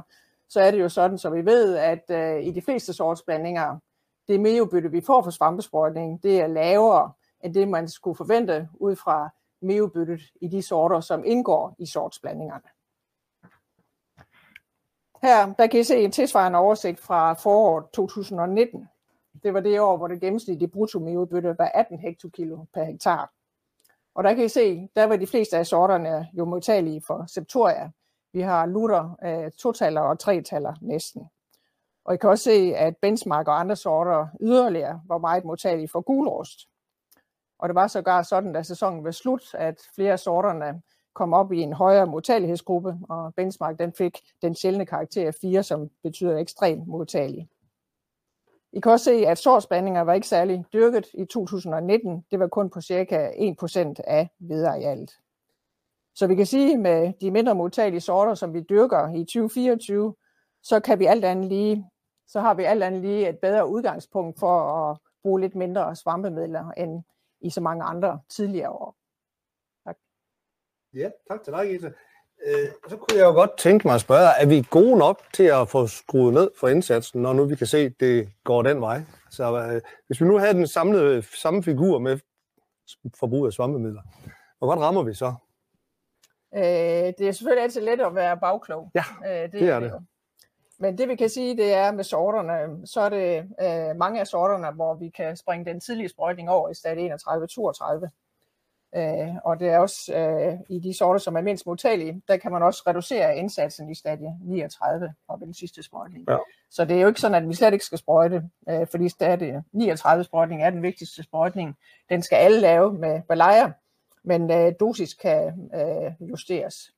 [0.49, 3.77] så er det jo sådan, så vi ved, at uh, i de fleste sortsblandinger,
[4.27, 7.11] det meobytte, vi får for svampesprøjtning, det er lavere
[7.43, 9.29] end det, man skulle forvente ud fra
[9.61, 12.69] meobyttet i de sorter, som indgår i sortsblandingerne.
[15.21, 18.89] Her der kan I se en tilsvarende oversigt fra foråret 2019.
[19.43, 23.31] Det var det år, hvor det gennemsnitlige bruttomeobytte var 18 hektokilo per hektar.
[24.15, 27.91] Og der kan I se, der var de fleste af sorterne jo modtagelige for septoria.
[28.33, 31.29] Vi har lutter, øh, totaller og tretaller næsten.
[32.05, 36.01] Og I kan også se, at benchmark og andre sorter yderligere var meget modtagelige for
[36.01, 36.59] gulrost.
[37.59, 40.81] Og det var sågar sådan, da sæsonen var slut, at flere af sorterne
[41.13, 45.89] kom op i en højere modtagelighedsgruppe, og benchmark den fik den sjældne karakter 4, som
[46.03, 47.49] betyder ekstremt modtagelig.
[48.73, 52.25] I kan også se, at sortsblandinger var ikke særlig dyrket i 2019.
[52.31, 55.11] Det var kun på cirka 1% af vedarealet.
[56.15, 60.15] Så vi kan sige, med de mindre modtagelige sorter, som vi dyrker i 2024,
[60.63, 61.89] så kan vi alt andet lige,
[62.27, 66.71] så har vi alt andet lige et bedre udgangspunkt for at bruge lidt mindre svampemidler
[66.71, 67.03] end
[67.41, 68.95] i så mange andre tidligere år.
[69.85, 69.97] Tak.
[70.93, 71.91] Ja, tak til dig, Gita.
[72.45, 75.43] Øh, så kunne jeg jo godt tænke mig at spørge, er vi gode nok til
[75.43, 78.81] at få skruet ned for indsatsen, når nu vi kan se, at det går den
[78.81, 79.01] vej?
[79.31, 82.19] Så øh, hvis vi nu havde den samlede, samme figur med
[83.19, 84.01] forbrug af svampemidler,
[84.57, 85.33] hvor godt rammer vi så?
[86.55, 88.91] Øh, det er selvfølgelig altid let at være bagklog.
[88.95, 89.89] Ja, øh, det, det er det.
[89.89, 90.01] Jo.
[90.79, 94.27] Men det vi kan sige, det er med sorterne, så er det øh, mange af
[94.27, 98.07] sorterne, hvor vi kan springe den tidlige sprøjtning over i stadie 31-32.
[98.95, 102.51] Øh, og det er også øh, i de sorter, som er mindst modtagelige, der kan
[102.51, 106.25] man også reducere indsatsen i stadie 39 og den sidste sprøjtning.
[106.29, 106.37] Ja.
[106.69, 109.63] Så det er jo ikke sådan, at vi slet ikke skal sprøjte, øh, fordi stadie
[109.71, 111.75] 39 sprøjtning er den vigtigste sprøjtning.
[112.09, 113.71] Den skal alle lave med balejer,
[114.23, 116.91] men øh, dosis kan øh, justeres.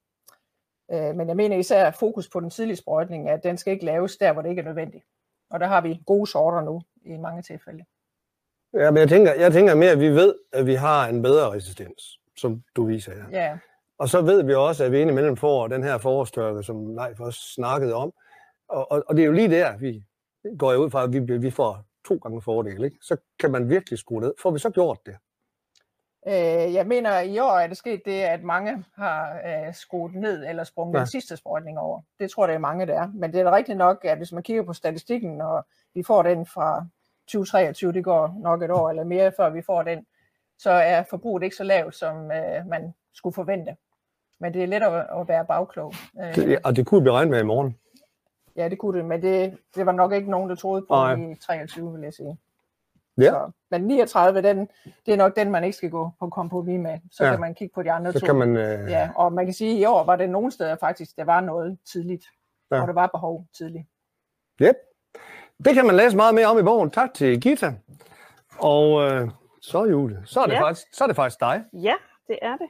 [0.91, 4.17] Øh, men jeg mener især fokus på den tidlige sprøjtning, at den skal ikke laves
[4.17, 5.05] der, hvor det ikke er nødvendigt.
[5.49, 7.85] Og der har vi gode sorter nu i mange tilfælde.
[8.75, 11.51] Ja, men jeg tænker, jeg tænker mere, at vi ved, at vi har en bedre
[11.51, 13.23] resistens, som du viser her.
[13.31, 13.57] Ja.
[13.97, 17.53] Og så ved vi også, at vi indimellem får den her forårstørke, som Leif også
[17.53, 18.13] snakkede om.
[18.69, 20.03] Og, og, og det er jo lige der, vi
[20.57, 22.83] går ud fra, at vi, vi får to gange fordel.
[22.83, 22.97] Ikke?
[23.01, 24.33] Så kan man virkelig skrue ned.
[24.41, 25.15] Får vi så gjort det?
[26.27, 30.45] Øh, jeg mener, i år er det sket det, at mange har øh, skruet ned
[30.47, 30.99] eller sprunget ja.
[30.99, 32.01] den sidste sprøjtning over.
[32.19, 33.07] Det tror jeg, det er mange, der er.
[33.13, 36.23] Men det er da rigtigt nok, at hvis man kigger på statistikken, og vi får
[36.23, 36.85] den fra
[37.27, 40.05] 2023, det går nok et år eller mere, før vi får den,
[40.57, 43.75] så er forbruget ikke så lavt, som øh, man skulle forvente.
[44.39, 45.93] Men det er let at, at være bagklog.
[46.21, 47.77] Øh, det, og det kunne vi regne med i morgen.
[48.55, 51.15] Ja, det kunne det, men det, det var nok ikke nogen, der troede på Ej.
[51.15, 52.37] i 23, vil jeg sige.
[53.17, 53.29] Ja.
[53.29, 54.69] Så, men 39, den,
[55.05, 56.99] det er nok den, man ikke skal gå på kompromis med.
[57.11, 57.31] Så ja.
[57.31, 58.25] kan man kigge på de andre så to.
[58.25, 58.89] Kan man, øh...
[58.89, 61.41] ja, og man kan sige, at i år var det nogle steder faktisk, der var
[61.41, 62.25] noget tidligt.
[62.71, 62.81] Ja.
[62.81, 63.85] Og der var behov tidligt.
[64.61, 64.75] Yep.
[65.63, 66.91] Det kan man læse meget mere om i bogen.
[66.91, 67.73] Tak til Gita.
[68.59, 69.29] Og øh,
[69.61, 70.61] så Jule, så er, det ja.
[70.61, 71.65] faktisk, så er det faktisk dig.
[71.73, 71.95] Ja,
[72.27, 72.69] det er det.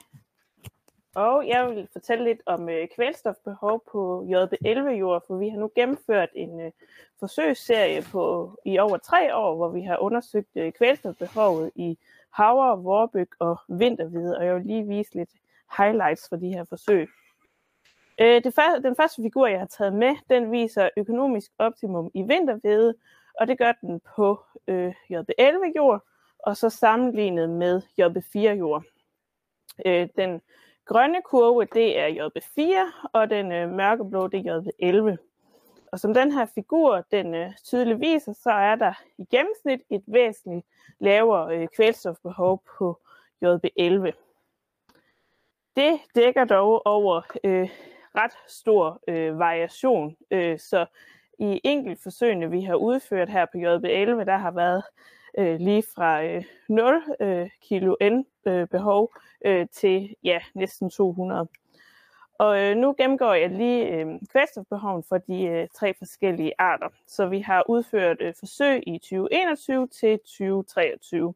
[1.16, 6.30] Og jeg vil fortælle lidt om øh, kvælstofbehov på JB11-jord, for vi har nu gennemført
[6.36, 6.72] en øh,
[7.20, 11.98] forsøgsserie på i over tre år, hvor vi har undersøgt øh, kvælstofbehovet i
[12.30, 15.30] havre, vorbyg og vinterhvide, og jeg vil lige vise lidt
[15.78, 17.10] highlights fra de her forsøg.
[18.22, 22.22] Øh, det første, den første figur, jeg har taget med, den viser økonomisk optimum i
[22.22, 22.96] vintervede,
[23.40, 26.04] og det gør den på øh, JB11-jord,
[26.40, 28.84] og så sammenlignet med JB4-jord.
[29.86, 30.42] Øh, den
[30.86, 35.18] grønne kurve, det er JB4, og den øh, mørkeblå, det er JB11.
[35.92, 40.04] Og som den her figur, den øh, tydeligt viser, så er der i gennemsnit et
[40.08, 40.66] væsentligt
[41.00, 43.00] lavere øh, kvælstofbehov på
[43.46, 44.12] JB11.
[45.76, 47.70] Det dækker dog over øh,
[48.16, 50.86] ret stor øh, variation, øh, så
[51.40, 54.84] i enkelt forsøgene, vi har udført her på JB11, der har været
[55.38, 59.14] øh, lige fra øh, 0 øh, kilo N øh, behov
[59.46, 61.48] øh, til ja, næsten 200.
[62.40, 66.90] Og øh, nu gennemgår jeg lige øh, kvælstofbehoven for de øh, tre forskellige arter.
[67.08, 71.34] Så vi har udført øh, forsøg i 2021 til 2023.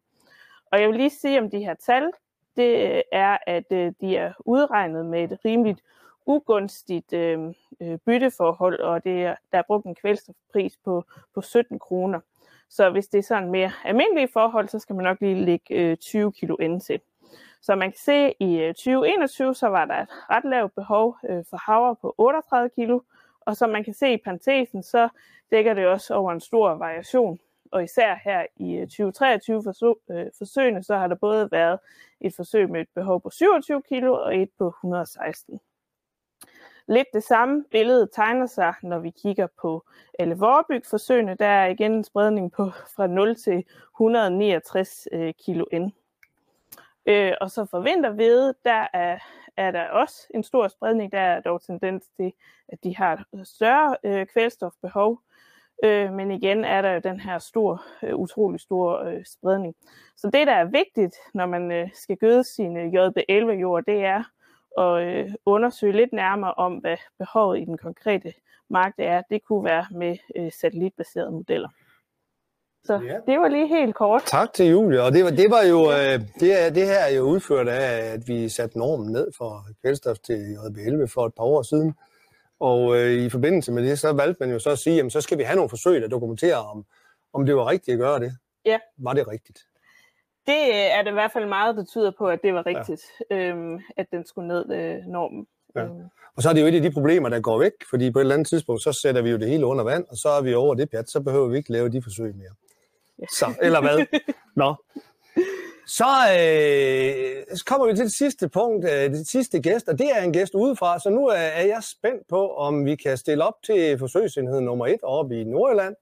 [0.71, 2.11] Og jeg vil lige sige om de her tal,
[2.57, 5.81] det øh, er, at øh, de er udregnet med et rimeligt
[6.25, 11.03] ugunstigt øh, øh, bytteforhold, og det er, der er brugt en kvælstofpris på,
[11.33, 12.19] på 17 kroner.
[12.69, 15.97] Så hvis det er sådan mere almindelige forhold, så skal man nok lige lægge øh,
[15.97, 16.99] 20 kilo ind til.
[17.61, 21.17] Så man kan se, at i øh, 2021 så var der et ret lavt behov
[21.29, 22.99] øh, for havre på 38 kilo,
[23.41, 25.09] og som man kan se i parentesen, så
[25.51, 27.39] dækker det også over en stor variation.
[27.71, 29.63] Og især her i øh, 2023
[30.37, 31.79] forsøgene, så har der både været
[32.21, 35.59] et forsøg med et behov på 27 kilo og et på 116.
[36.89, 39.85] Lidt det samme billede tegner sig, når vi kigger på
[40.19, 40.37] alle
[40.89, 41.35] forsøgene.
[41.39, 43.63] Der er igen en spredning på fra 0 til
[43.95, 45.91] 169 øh, kilo N.
[47.05, 49.19] Øh, og så for vintervede, der er,
[49.57, 51.11] er der også en stor spredning.
[51.11, 52.33] Der er dog tendens til,
[52.67, 55.21] at de har et større øh, kvælstofbehov.
[55.83, 59.75] Øh, men igen er der jo den her stor, øh, utrolig store øh, spredning.
[60.17, 64.23] Så det, der er vigtigt, når man øh, skal gøde sin øh, JB11-jord, det er
[64.77, 68.33] at øh, undersøge lidt nærmere om, hvad behovet i den konkrete
[68.69, 69.21] mark er.
[69.29, 71.69] Det kunne være med øh, satellitbaserede modeller.
[72.83, 73.31] Så ja.
[73.31, 74.23] det var lige helt kort.
[74.25, 75.03] Tak til Julie.
[75.03, 78.27] Og det var, det var jo, øh, det, det her er jo udført af, at
[78.27, 81.95] vi satte normen ned for kvælstof til JB11 for et par år siden.
[82.59, 85.21] Og øh, i forbindelse med det, så valgte man jo så at sige, jamen så
[85.21, 86.85] skal vi have nogle forsøg, der dokumenterer, om,
[87.33, 88.31] om det var rigtigt at gøre det.
[88.65, 88.79] Ja.
[88.97, 89.68] Var det rigtigt?
[90.49, 93.01] Det øh, er det i hvert fald meget, der tyder på, at det var rigtigt,
[93.31, 93.35] ja.
[93.35, 95.47] øhm, at den skulle ned øh, normen.
[95.75, 95.83] Ja.
[95.83, 96.03] Øhm.
[96.35, 98.21] Og så er det jo et af de problemer, der går væk, fordi på et
[98.21, 100.53] eller andet tidspunkt, så sætter vi jo det hele under vand, og så er vi
[100.53, 102.51] over det pjat, så behøver vi ikke lave de forsøg mere.
[103.19, 103.25] Ja.
[103.31, 104.05] Så, eller hvad?
[104.63, 104.75] Nå.
[105.87, 110.07] Så, øh, så kommer vi til det sidste punkt, øh, det sidste gæst, og det
[110.17, 113.43] er en gæst udefra, så nu er, er jeg spændt på, om vi kan stille
[113.43, 115.95] op til forsøgsenhed nummer et oppe i Nordjylland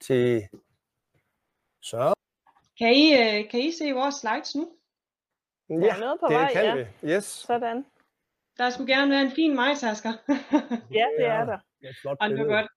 [0.00, 0.42] til
[1.82, 2.17] Søren.
[2.78, 4.72] Kan I, øh, kan I se vores slides nu?
[5.70, 6.74] Ja, der er noget på det vej, kan ja.
[6.74, 7.12] vi.
[7.12, 7.24] Yes.
[7.24, 7.86] Sådan.
[8.58, 10.12] Der skulle gerne være en fin majtasker.
[10.98, 11.58] ja, det er der.
[11.82, 12.54] Er flot Og det var billede.
[12.54, 12.70] godt.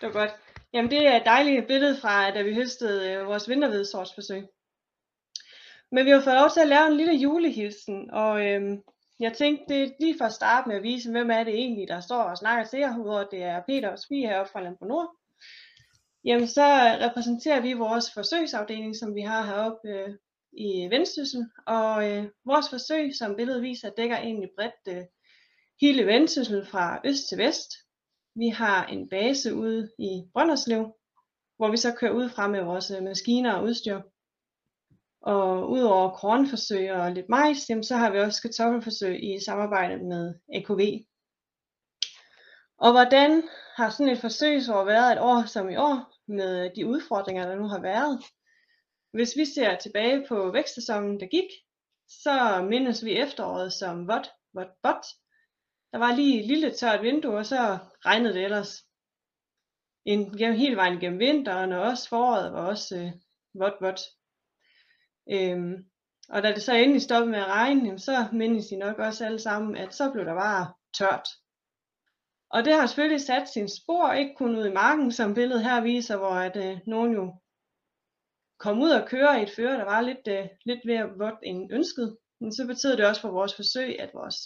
[0.00, 0.30] Det var godt.
[0.72, 4.44] Jamen, det er et dejligt billede fra, da vi høstede øh, vores vinterhvedesortsforsøg.
[5.92, 8.82] Men vi har fået lov til at lave en lille julehilsen, og øhm,
[9.20, 11.88] jeg tænkte det er lige for at starte med at vise, hvem er det egentlig,
[11.88, 14.88] der står og snakker til jer, udover det er Peter og Sofie heroppe fra Landbrug
[14.88, 15.16] Nord.
[16.26, 16.64] Jamen, så
[17.00, 20.14] repræsenterer vi vores forsøgsafdeling, som vi har heroppe øh,
[20.52, 25.04] i Vendsyssel, og øh, vores forsøg, som billedet viser, dækker egentlig bredt øh,
[25.80, 27.72] hele Vendsyssel fra øst til vest.
[28.34, 30.96] Vi har en base ude i Brønderslev,
[31.56, 34.00] hvor vi så kører ud fra med vores øh, maskiner og udstyr.
[35.20, 40.34] Og udover kornforsøg og lidt majs, jamen, så har vi også kartoffelforsøg i samarbejde med
[40.54, 40.80] AKV.
[42.78, 43.42] Og hvordan
[43.76, 47.68] har sådan et forsøgsår været et år som i år, med de udfordringer, der nu
[47.68, 48.24] har været?
[49.12, 51.50] Hvis vi ser tilbage på vækstsæsonen, der gik,
[52.08, 55.06] så mindes vi efteråret som vådt, vådt, vådt.
[55.92, 58.84] Der var lige et lille tørt vindue, og så regnede det ellers.
[60.04, 63.12] En, gennem, hele vejen gennem vinteren, og også foråret var også øh,
[63.54, 64.00] vådt, vådt.
[65.30, 65.74] Øhm,
[66.28, 69.38] og da det så endelig stoppede med at regne, så mindes I nok også alle
[69.38, 71.28] sammen, at så blev der bare tørt.
[72.50, 75.80] Og det har selvfølgelig sat sin spor, ikke kun ud i marken, som billedet her
[75.80, 77.34] viser, hvor at, øh, nogen jo
[78.58, 81.72] kom ud og køre i et føre, der var lidt, øh, lidt mere vådt end
[81.72, 82.16] ønsket.
[82.40, 84.36] Men så betød det også for vores forsøg, at vores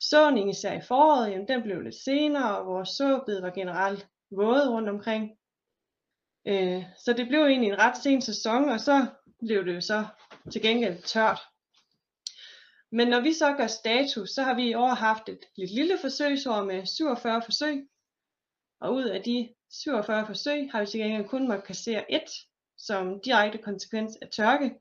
[0.00, 4.70] såning, især i foråret, jamen, den blev lidt senere, og vores såbed var generelt våde
[4.70, 5.30] rundt omkring.
[6.46, 9.06] Øh, så det blev egentlig en ret sen sæson, og så
[9.46, 10.06] blev det jo så
[10.52, 11.40] til gengæld tørt.
[12.92, 15.98] Men når vi så gør status, så har vi i år haft et lidt lille
[16.00, 17.86] forsøgsår med 47 forsøg.
[18.80, 22.30] Og ud af de 47 forsøg har vi til gengæld kun måttet kassere et
[22.78, 24.74] som direkte konsekvens af tørke.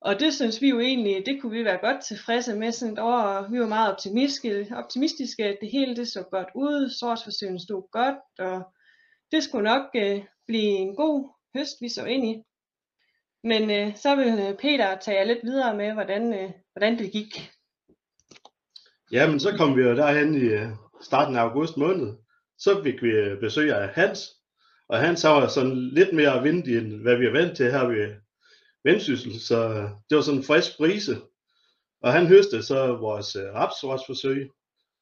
[0.00, 2.98] Og det synes vi jo egentlig, det kunne vi være godt tilfredse med sådan et
[2.98, 7.60] år, og vi var meget optimistiske, optimistiske at det hele det så godt ud, sortsforsøgene
[7.60, 8.72] stod godt, og
[9.32, 12.42] det skulle nok øh, blive en god høst, vi så ind i.
[13.44, 17.12] Men øh, så vil øh, Peter tage jer lidt videre med, hvordan, øh, hvordan det
[17.12, 17.50] gik.
[19.12, 20.68] Ja, men så kom vi jo derhen i øh,
[21.02, 22.14] starten af august måned.
[22.58, 24.18] Så fik vi øh, besøg af Hans,
[24.88, 28.14] og Hans var sådan lidt mere vindig, end hvad vi er vant til her ved
[28.84, 31.20] Vendsyssel, så øh, det var sådan en frisk brise.
[32.00, 34.48] Og han høstede så vores øh,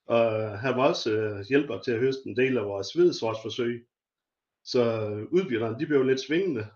[0.06, 3.86] og han var også øh, hjælper til at høste en del af vores hvidsortsforsøg.
[4.64, 6.66] Så øh, udbytterne, de blev lidt svingende,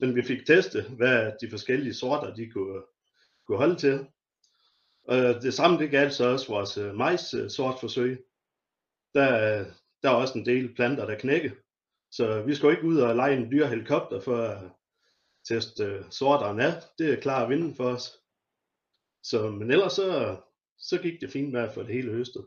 [0.00, 2.82] men vi fik testet, hvad de forskellige sorter, de kunne,
[3.46, 4.06] kunne holde til.
[5.08, 8.24] Og det samme det galt så også vores øh, majs øh, sortforsøg.
[9.14, 9.64] Der,
[10.02, 11.50] der er også en del planter, der knækker.
[12.10, 14.70] Så vi skal ikke ud og lege en dyr helikopter for at
[15.48, 16.82] teste øh, sorterne af.
[16.98, 18.18] Det er klar vinden vinde for os.
[19.22, 20.36] Så, men ellers så,
[20.78, 22.46] så gik det fint med at få det hele høstet.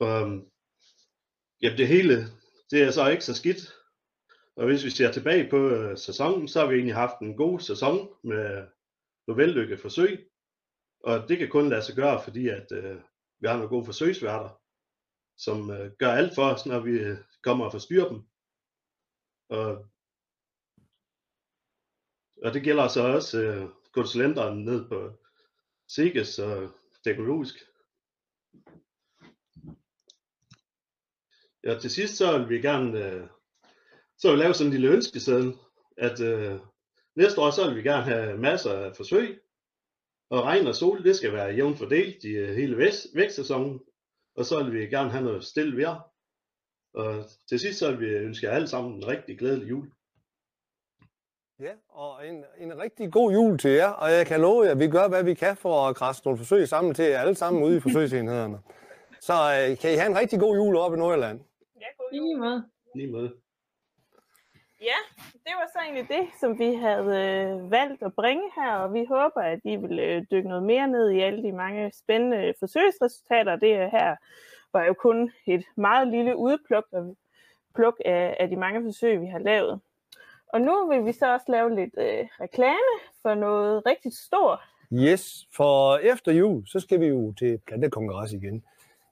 [0.00, 0.50] Og, øhm,
[1.62, 2.14] jamen det hele,
[2.70, 3.74] det er så ikke så skidt.
[4.56, 7.60] Og hvis vi ser tilbage på øh, sæsonen, så har vi egentlig haft en god
[7.60, 8.66] sæson med
[9.26, 10.30] nogle vellykket forsøg.
[11.00, 13.00] Og det kan kun lade sig gøre, fordi at øh,
[13.40, 14.60] vi har nogle gode forsøgsværter,
[15.36, 18.22] som øh, gør alt for os, når vi øh, kommer og forstyrrer dem.
[19.48, 19.86] Og,
[22.44, 25.12] og det gælder så også øh, konsulenterne ned på
[25.88, 26.70] Siges og
[27.04, 27.54] teknologisk.
[31.64, 33.28] Ja, til sidst så vil vi gerne øh,
[34.18, 35.54] så vil vi lave sådan en lille ønskeseddel,
[35.96, 36.60] at øh,
[37.16, 39.40] næste år så vil vi gerne have masser af forsøg,
[40.30, 43.80] og regn og sol, det skal være jævnt fordelt i øh, hele vækst, vækstsæsonen,
[44.36, 46.12] og så vil vi gerne have noget stille vejr.
[46.94, 49.90] Og til sidst så vil vi ønske jer alle sammen en rigtig glædelig jul.
[51.60, 54.78] Ja, og en, en rigtig god jul til jer, og jeg kan love jer, at
[54.78, 57.62] vi gør, hvad vi kan for at krasse nogle forsøg sammen til jer alle sammen
[57.62, 58.58] ude i forsøgsenhederne.
[59.20, 61.40] Så øh, kan I have en rigtig god jul oppe i Nordjylland.
[61.80, 62.64] Ja, god I lige måde.
[62.94, 63.45] Lige måde.
[64.90, 65.00] Ja,
[65.32, 69.04] det var så egentlig det, som vi havde øh, valgt at bringe her, og vi
[69.08, 72.54] håber, at I vil øh, dykke noget mere ned i alle de mange spændende øh,
[72.58, 73.56] forsøgsresultater.
[73.56, 74.16] Det her
[74.72, 76.84] var jo kun et meget lille udpluk
[77.74, 79.80] pluk af, af de mange forsøg, vi har lavet.
[80.52, 84.60] Og nu vil vi så også lave lidt øh, reklame for noget rigtig stort.
[84.92, 88.64] Yes, for efter jul, så skal vi jo til plantekongres igen.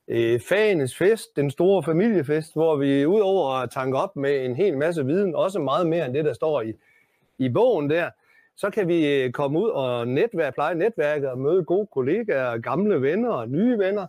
[0.08, 4.78] Øh, Fagenes fest, den store familiefest, hvor vi udover at tanke op med en hel
[4.78, 6.72] masse viden, også meget mere end det, der står i,
[7.38, 8.10] i bogen der,
[8.56, 13.02] så kan vi øh, komme ud og netværk, pleje netværket og møde gode kollegaer, gamle
[13.02, 14.06] venner og nye venner.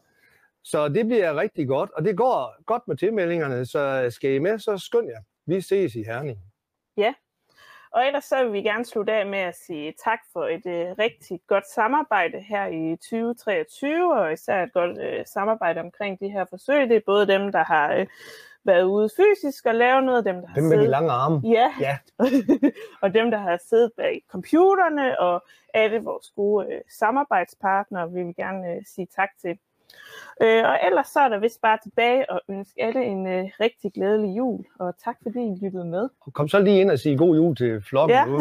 [0.63, 4.59] Så det bliver rigtig godt, og det går godt med tilmeldingerne, så skal I med,
[4.59, 5.21] så skynd jer.
[5.45, 6.39] Vi ses i Herning.
[6.97, 7.13] Ja,
[7.95, 10.95] og ellers så vil vi gerne slutte af med at sige tak for et øh,
[10.99, 16.45] rigtig godt samarbejde her i 2023, og især et godt øh, samarbejde omkring de her
[16.49, 16.89] forsøg.
[16.89, 18.07] Det er både dem, der har øh,
[18.65, 20.85] været ude fysisk og lavet noget, dem, der har Dem med siddet...
[20.85, 21.41] de lange arme.
[21.43, 21.97] Ja, Ja.
[23.03, 25.43] og dem, der har siddet bag computerne, og
[25.73, 29.57] alle vores gode øh, samarbejdspartnere, vil vi gerne øh, sige tak til.
[30.41, 33.93] Øh, og ellers så er der vist bare tilbage og ønske alle en øh, rigtig
[33.93, 36.09] glædelig jul, og tak fordi I lyttede med.
[36.33, 38.17] Kom så lige ind og sig god jul til flokken.
[38.17, 38.25] Ja.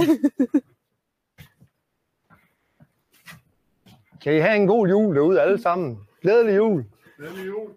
[4.22, 5.98] kan I have en god jul derude alle sammen.
[6.22, 6.84] Glædelig jul.
[7.18, 7.70] Glædelig jul.